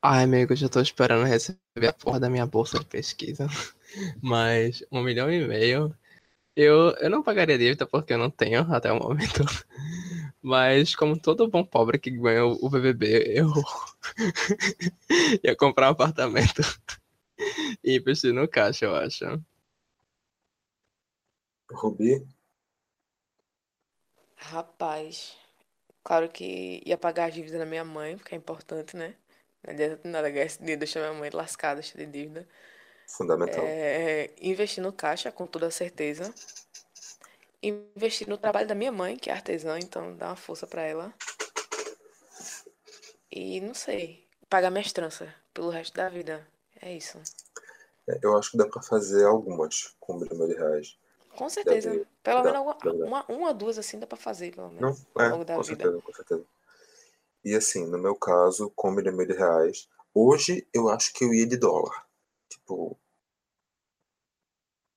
[0.00, 3.46] Ai, amigo, eu já tô esperando receber a porra da minha bolsa de pesquisa.
[4.22, 5.94] Mas um milhão e meio.
[6.56, 9.42] Eu, eu não pagaria dívida porque eu não tenho até o momento.
[10.42, 13.52] Mas como todo bom pobre que ganha o BBB, eu
[15.44, 16.62] ia comprar um apartamento
[17.82, 19.24] e investir no caixa, eu acho.
[21.70, 22.26] Rubi,
[24.36, 25.36] Rapaz,
[26.08, 29.14] claro que ia pagar as dívidas da minha mãe, porque é importante, né?
[29.62, 32.48] Não adianta nada ganhar esse dinheiro, deixar minha mãe lascada, cheia de dívida.
[33.06, 33.62] fundamental.
[33.62, 36.32] É, investir no caixa, com toda certeza.
[37.62, 41.12] Investir no trabalho da minha mãe, que é artesã, então dá uma força pra ela.
[43.30, 46.48] E não sei, pagar minhas tranças pelo resto da vida.
[46.80, 47.20] É isso.
[48.08, 50.96] É, eu acho que dá pra fazer algumas com um milhão de reais.
[51.38, 51.90] Com certeza.
[51.90, 52.60] Deve- Pelo menos
[53.02, 55.62] uma, uma, duas assim dá pra fazer, pelo Não, menos, é, ao longo da com
[55.62, 55.84] vida.
[55.84, 56.44] certeza, com certeza.
[57.44, 61.12] E assim, no meu caso, com um milhão e meio de reais, hoje eu acho
[61.12, 62.06] que eu ia de dólar.
[62.48, 62.96] Tipo,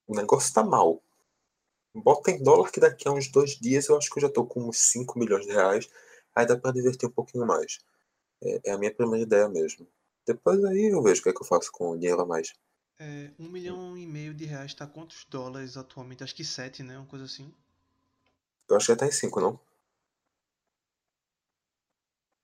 [0.08, 1.02] o negócio tá mal.
[1.96, 4.46] Bota em dólar que daqui a uns dois dias eu acho que eu já tô
[4.46, 5.90] com uns 5 milhões de reais.
[6.36, 7.80] Aí dá pra divertir um pouquinho mais.
[8.44, 9.88] É, é a minha primeira ideia mesmo.
[10.28, 12.54] Depois aí eu vejo o que é que eu faço com o dinheiro a mais.
[13.04, 16.24] É, um milhão e meio de reais tá quantos dólares atualmente?
[16.24, 17.00] Acho que sete, né?
[17.00, 17.52] Uma coisa assim.
[18.70, 19.60] Eu acho que já tá em 5, não?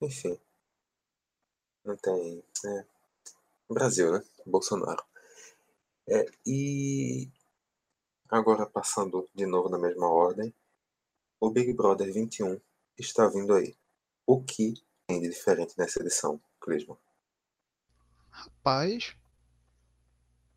[0.02, 0.36] Enfim.
[1.86, 2.44] Não tem.
[2.66, 2.86] É.
[3.70, 4.24] Brasil, né?
[4.48, 5.06] Bolsonaro.
[6.10, 7.30] É, e
[8.28, 10.52] agora passando de novo na mesma ordem,
[11.40, 12.60] o Big Brother 21
[12.98, 13.78] está vindo aí.
[14.26, 14.74] O que
[15.06, 16.98] tem de diferente nessa edição, Clisman?
[18.32, 19.16] Rapaz,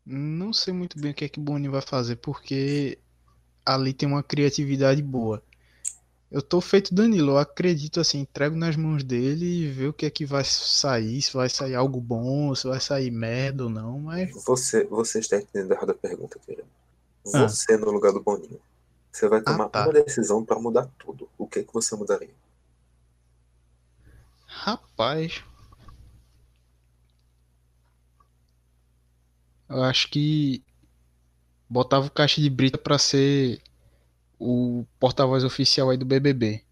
[0.05, 2.97] não sei muito bem o que é que Boninho vai fazer, porque
[3.65, 5.41] ali tem uma criatividade boa.
[6.31, 10.05] Eu tô feito Danilo, eu acredito assim, entrego nas mãos dele e ver o que
[10.05, 13.99] é que vai sair, se vai sair algo bom, se vai sair merda ou não,
[13.99, 16.67] mas Você, você está entendendo errado a pergunta, querido.
[17.33, 17.47] Ah.
[17.47, 18.61] Você no lugar do Boninho.
[19.11, 19.83] Você vai tomar tá.
[19.83, 21.27] uma decisão para mudar tudo.
[21.37, 22.29] O que, que você mudaria?
[24.61, 25.43] rapaz.
[29.71, 30.63] Eu acho que
[31.69, 33.61] botava o Caixa de Brita pra ser
[34.39, 36.63] o porta-voz oficial aí do BBB.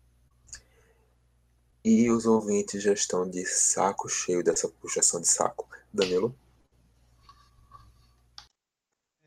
[1.84, 5.68] E os ouvintes já estão de saco cheio dessa puxação de saco.
[5.94, 6.34] Danilo?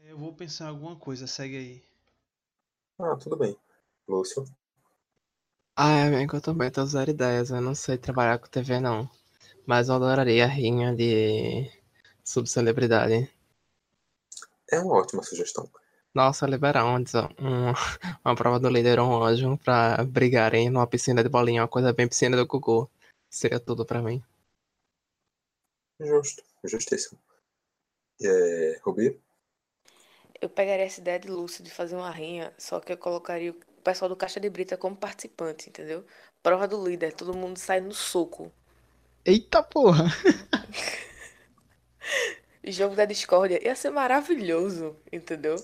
[0.03, 1.82] É, Eu vou pensar em alguma coisa, segue aí.
[2.99, 3.55] Ah, tudo bem.
[4.09, 4.44] Lúcio?
[5.77, 7.51] Ai, amigo, eu também tô zero ideias.
[7.51, 9.09] Eu não sei trabalhar com TV, não.
[9.66, 11.70] Mas eu adoraria a rinha de
[12.24, 13.31] subcelebridade.
[14.73, 15.70] É uma ótima sugestão.
[16.15, 17.03] Nossa, liberar um, um-
[18.24, 22.09] uma prova do líder um anjo pra brigarem numa piscina de bolinha, uma coisa bem
[22.09, 22.90] piscina do Gugu.
[23.31, 24.23] Seria tudo pra mim.
[26.01, 26.43] Justo.
[26.65, 27.19] Justíssimo.
[28.23, 29.20] É, Rubi?
[30.40, 33.82] Eu pegaria essa ideia de Lúcio de fazer uma rinha, só que eu colocaria o
[33.82, 36.05] pessoal do Caixa de Brita como participante, entendeu?
[36.43, 38.51] Prova do líder, todo mundo sai no soco.
[39.24, 40.07] Eita porra!
[42.64, 43.62] jogo da discórdia.
[43.64, 45.56] Ia ser maravilhoso, entendeu?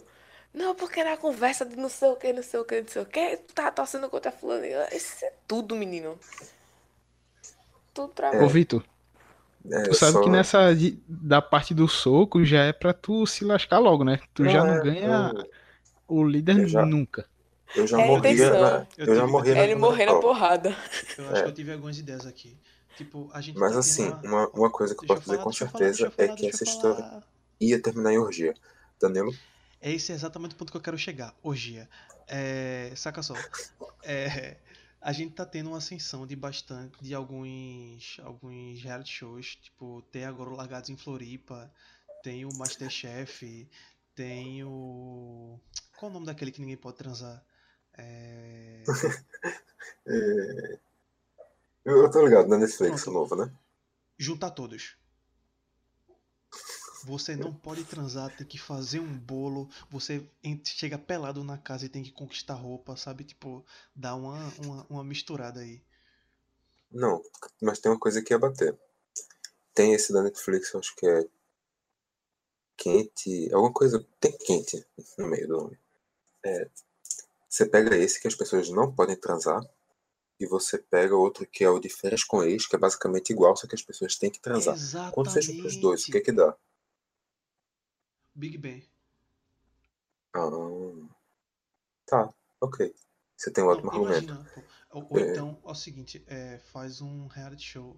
[0.53, 3.03] Não, porque na conversa de não sei o que, não sei o que, não sei
[3.03, 4.65] o que, tu tá torcendo contra fulano.
[4.93, 6.19] Isso é tudo, menino.
[7.95, 8.49] Tudo pra Ô, mim.
[8.49, 8.83] Vitor,
[9.71, 13.27] É, tu sabe só- que nessa de- da parte do soco já é pra tu
[13.27, 14.21] se lascar logo, né?
[14.35, 15.51] Tu já não é, ganha eu-
[16.09, 17.27] o líder eu já- nunca.
[17.77, 18.61] Eu já É a morria, intenção.
[18.63, 20.75] na, Eu eu já tive- na Ele morrer na porrada.
[21.19, 21.43] Eu acho É.
[21.43, 22.57] que eu tive algumas ideias aqui.
[22.97, 25.51] Tipo, a gente Mas tá assim, uma, uma coisa que eu posso dizer falar, com
[25.51, 27.29] eu falar, certeza eu é falar, que essa história falar.
[27.61, 28.55] ia terminar em orgia.
[29.01, 29.33] Danilo?
[29.81, 31.35] Esse é exatamente o ponto que eu quero chegar.
[31.43, 31.89] Orgia.
[32.27, 33.35] É, saca só.
[34.03, 34.57] É,
[35.01, 40.25] a gente tá tendo uma ascensão de bastante de alguns alguns reality shows, tipo, tem
[40.25, 41.71] agora o Largados em Floripa,
[42.23, 43.69] tem o Masterchef,
[44.15, 45.59] tem o
[45.97, 47.45] qual o nome daquele que ninguém pode transar?
[47.97, 48.83] É,
[50.07, 50.79] É,
[51.89, 53.15] Eu, eu tô ligado na Netflix Pronto.
[53.19, 53.53] novo, né?
[54.19, 54.97] juntar todos.
[57.05, 59.71] Você não pode transar, tem que fazer um bolo.
[59.89, 60.29] Você
[60.65, 63.23] chega pelado na casa e tem que conquistar roupa, sabe?
[63.23, 65.81] Tipo, dá uma, uma, uma misturada aí.
[66.91, 67.23] Não,
[67.63, 68.77] mas tem uma coisa que ia bater.
[69.73, 71.25] Tem esse da Netflix, acho que é
[72.77, 74.85] quente, alguma coisa, tem quente
[75.17, 75.79] no meio do nome.
[76.45, 76.69] É,
[77.49, 79.63] você pega esse que as pessoas não podem transar
[80.41, 83.57] e você pega outro que é o de férias com ex, que é basicamente igual,
[83.57, 84.77] só que as pessoas têm que transar.
[85.13, 86.57] Quando você junta os dois, o que que dá?
[88.35, 88.87] Big Bang.
[90.33, 90.49] Ah,
[92.07, 92.95] tá, ok.
[93.37, 94.33] Você tem um ótimo argumento.
[94.91, 95.31] Ou, ou É.
[95.31, 97.97] então, é o seguinte, é, faz um reality show.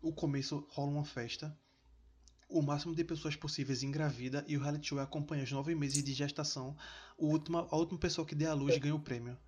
[0.00, 1.56] O começo rola uma festa.
[2.48, 6.12] O máximo de pessoas possíveis engravida e o reality show acompanha os nove meses de
[6.12, 6.76] gestação.
[7.16, 9.38] O última, a última pessoa que der a luz ganha o prêmio.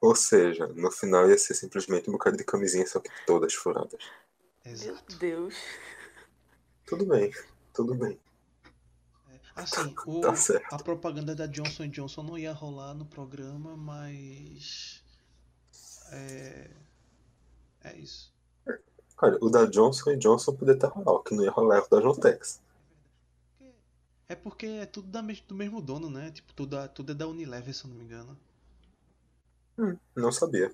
[0.00, 4.00] Ou seja, no final ia ser simplesmente um bocado de camisinha, só que todas furadas.
[4.64, 5.16] Meu Exato.
[5.16, 5.54] Deus.
[6.86, 7.32] Tudo bem,
[7.74, 8.18] tudo bem.
[9.56, 10.32] Assim, o, Tá
[10.70, 15.02] a propaganda da Johnson Johnson não ia rolar no programa, mas.
[16.12, 16.70] É.
[17.82, 18.32] É isso.
[19.20, 21.88] Olha, o da Johnson Johnson podia estar rolar, o que não ia rolar é o
[21.88, 22.60] da Jontex.
[24.28, 26.30] É porque é tudo da do mesmo dono, né?
[26.30, 28.38] Tipo, tudo, tudo é da Unilever, se eu não me engano.
[29.78, 30.72] Hum, não sabia.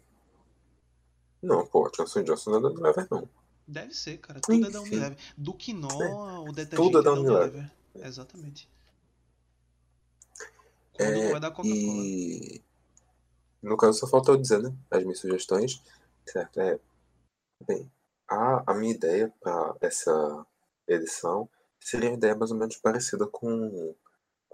[1.43, 3.29] Não, pô, Johnson Johnson não é da Unilever, não.
[3.67, 4.41] Deve ser, cara.
[4.41, 4.97] Tudo é da Enfim.
[4.97, 5.19] Unilever.
[5.37, 7.43] Do quinó, o detergente Tudo é da é Unilever.
[7.43, 7.71] Unilever.
[7.97, 8.69] Exatamente.
[10.95, 11.73] Quando É, é da Coca-Cola.
[11.75, 12.63] E
[13.63, 14.75] no caso só faltou dizer, né?
[14.91, 15.83] As minhas sugestões,
[16.27, 16.61] certo?
[16.61, 16.79] É,
[17.67, 17.91] bem,
[18.29, 20.47] a, a minha ideia para essa
[20.87, 21.49] edição
[21.81, 23.95] seria uma ideia mais ou menos parecida com,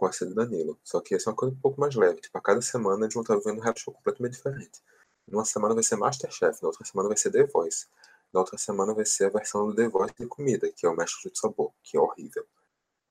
[0.01, 0.81] com do Danilo.
[0.83, 2.23] Só que essa é uma coisa um pouco mais leve.
[2.23, 4.83] Tipo, a cada semana eles vão estar vendo um reality show completamente diferente.
[5.29, 7.87] Numa semana vai ser Masterchef, na outra semana vai ser The Voice.
[8.33, 10.97] Na outra semana vai ser a versão do The Voice de comida, que é o
[10.97, 12.47] Mestre de Sabor, que é horrível.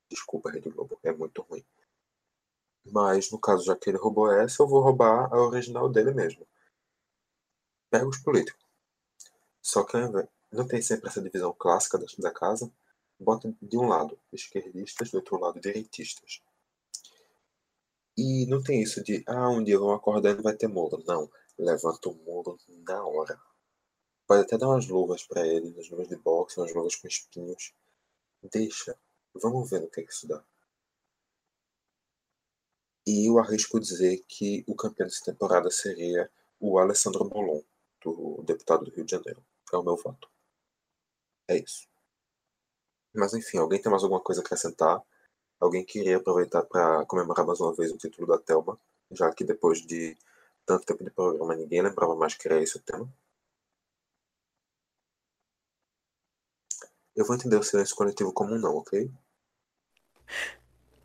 [0.10, 1.64] Desculpa, Rede Globo, é muito ruim.
[2.86, 6.48] Mas no caso, já que ele roubou essa, eu vou roubar a original dele mesmo.
[7.92, 8.66] Pega os políticos.
[9.62, 9.96] Só que
[10.52, 12.72] não tem sempre essa divisão clássica da casa.
[13.20, 16.42] Bota de um lado esquerdistas, do outro lado direitistas.
[18.20, 21.02] E não tem isso de, ah, um dia vão acordar e não vai ter muro.
[21.08, 23.40] Não, levanta o muro na hora.
[24.28, 27.74] Pode até dar umas luvas pra ele, umas luvas de boxe, umas luvas com espinhos.
[28.52, 29.00] Deixa.
[29.34, 30.44] Vamos ver no que, que isso dá.
[33.08, 36.30] E eu arrisco dizer que o campeão dessa temporada seria
[36.60, 37.62] o Alessandro Bolon,
[38.04, 39.42] do deputado do Rio de Janeiro.
[39.72, 40.30] É o meu voto.
[41.48, 41.88] É isso.
[43.14, 45.02] Mas enfim, alguém tem mais alguma coisa a acrescentar?
[45.60, 48.80] Alguém queria aproveitar para comemorar mais uma vez o título da Thelma,
[49.12, 50.18] já que depois de
[50.66, 53.12] tanto tempo de programa ninguém lembrava mais que era esse o tema?
[57.14, 59.12] Eu vou entender o silêncio coletivo como um não, ok?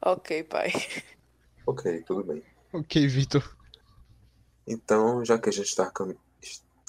[0.03, 0.71] Ok, pai.
[1.67, 2.45] Ok, tudo bem.
[2.75, 3.57] Ok, Vitor.
[4.67, 6.15] Então, já que a gente está cam...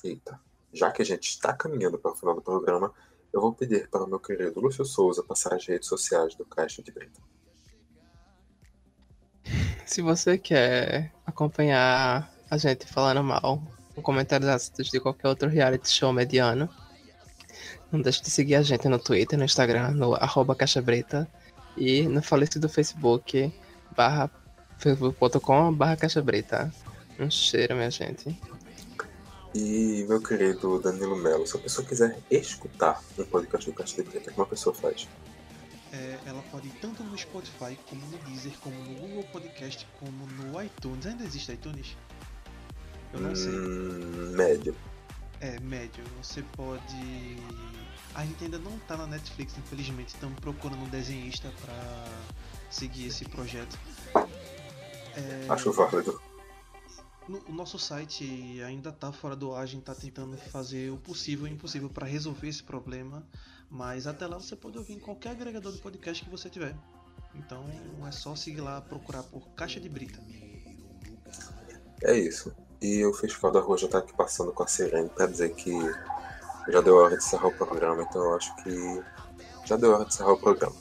[0.03, 0.37] Eita.
[0.73, 2.93] Já que a gente está caminhando para o final do programa,
[3.31, 6.83] eu vou pedir para o meu querido Lúcio Souza passar as redes sociais do Caixa
[6.83, 7.21] de Brita.
[9.85, 13.61] Se você quer acompanhar a gente falando mal,
[13.93, 16.67] com comentários ácidos de qualquer outro reality show mediano,
[17.91, 21.27] não deixe de seguir a gente no Twitter, no Instagram, no arroba Caixa Breta
[21.77, 23.53] e no falecido Facebook,
[23.95, 24.29] barra
[24.79, 26.73] facebook.com barra Caixa Breta.
[27.19, 28.37] Um cheiro, minha gente.
[29.53, 34.09] E meu querido Danilo Melo, se a pessoa quiser escutar um podcast do Caixa de
[34.09, 35.07] Brita, como a pessoa faz?
[35.95, 40.25] É, ela pode ir tanto no Spotify, como no Deezer, como no Google Podcast, como
[40.27, 41.05] no iTunes.
[41.05, 41.95] Ainda existe iTunes?
[43.13, 43.49] Eu não sei.
[43.51, 44.75] Hum, médio.
[45.39, 46.03] É, médio.
[46.21, 47.37] Você pode
[48.13, 50.09] A gente ainda não tá na Netflix, infelizmente.
[50.09, 52.05] Estamos procurando um desenhista pra
[52.69, 53.77] seguir esse projeto.
[55.15, 56.19] É, Acho válido.
[57.27, 60.97] no- o nosso site ainda tá fora do ar, a gente tá tentando fazer o
[60.97, 63.23] possível e o impossível para resolver esse problema.
[63.69, 66.75] Mas até lá você pode ouvir em qualquer agregador de podcast que você tiver.
[67.33, 67.65] Então
[68.07, 70.19] é só seguir lá, procurar por Caixa de Brita.
[72.03, 72.55] É isso.
[72.81, 75.73] E o Festival da Rua já tá aqui passando com a sirene pra dizer que
[76.67, 79.03] já deu hora de encerrar o programa, então eu acho que
[79.65, 80.75] já deu hora de encerrar o programa.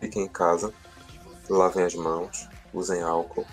[0.00, 0.72] Fiquem em casa,
[1.48, 3.46] lavem as mãos, usem álcool,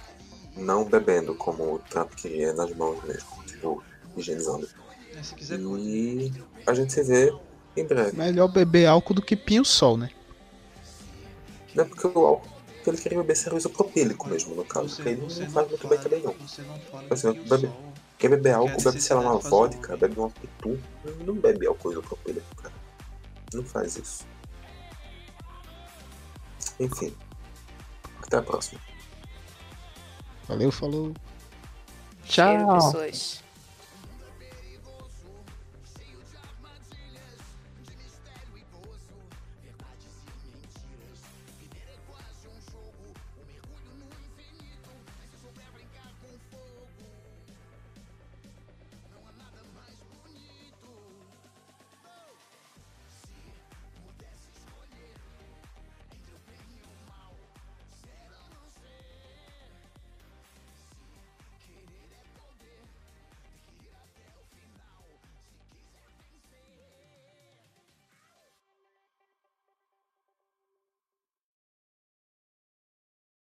[0.55, 3.83] não bebendo como o Trump queria nas mãos mesmo, tipo,
[4.17, 4.67] higienizando.
[5.15, 5.83] É, se quiser, pode.
[5.83, 6.33] E
[6.65, 7.33] a gente se vê
[7.75, 8.17] em breve.
[8.17, 10.09] Melhor beber álcool do que pinho-sol, né?
[11.75, 12.49] Não é porque o álcool
[12.83, 15.87] que ele queria beber seria o isopropílico mesmo, no caso, porque ele não faz muito
[15.87, 16.33] bem também não.
[16.33, 19.49] Você não fala Assim, bebe- sol- Quer beber álcool, Quer bebe, sei lá, uma fazer
[19.49, 20.79] vodka, um- bebe uma pitu.
[21.25, 22.73] Não bebe álcool isopropílico, cara.
[23.53, 24.25] Não faz isso.
[26.79, 27.15] Enfim.
[28.23, 28.79] Até a próxima.
[30.47, 31.13] Valeu, falou.
[32.25, 32.75] Cheiro, Tchau.
[32.75, 33.43] pessoas.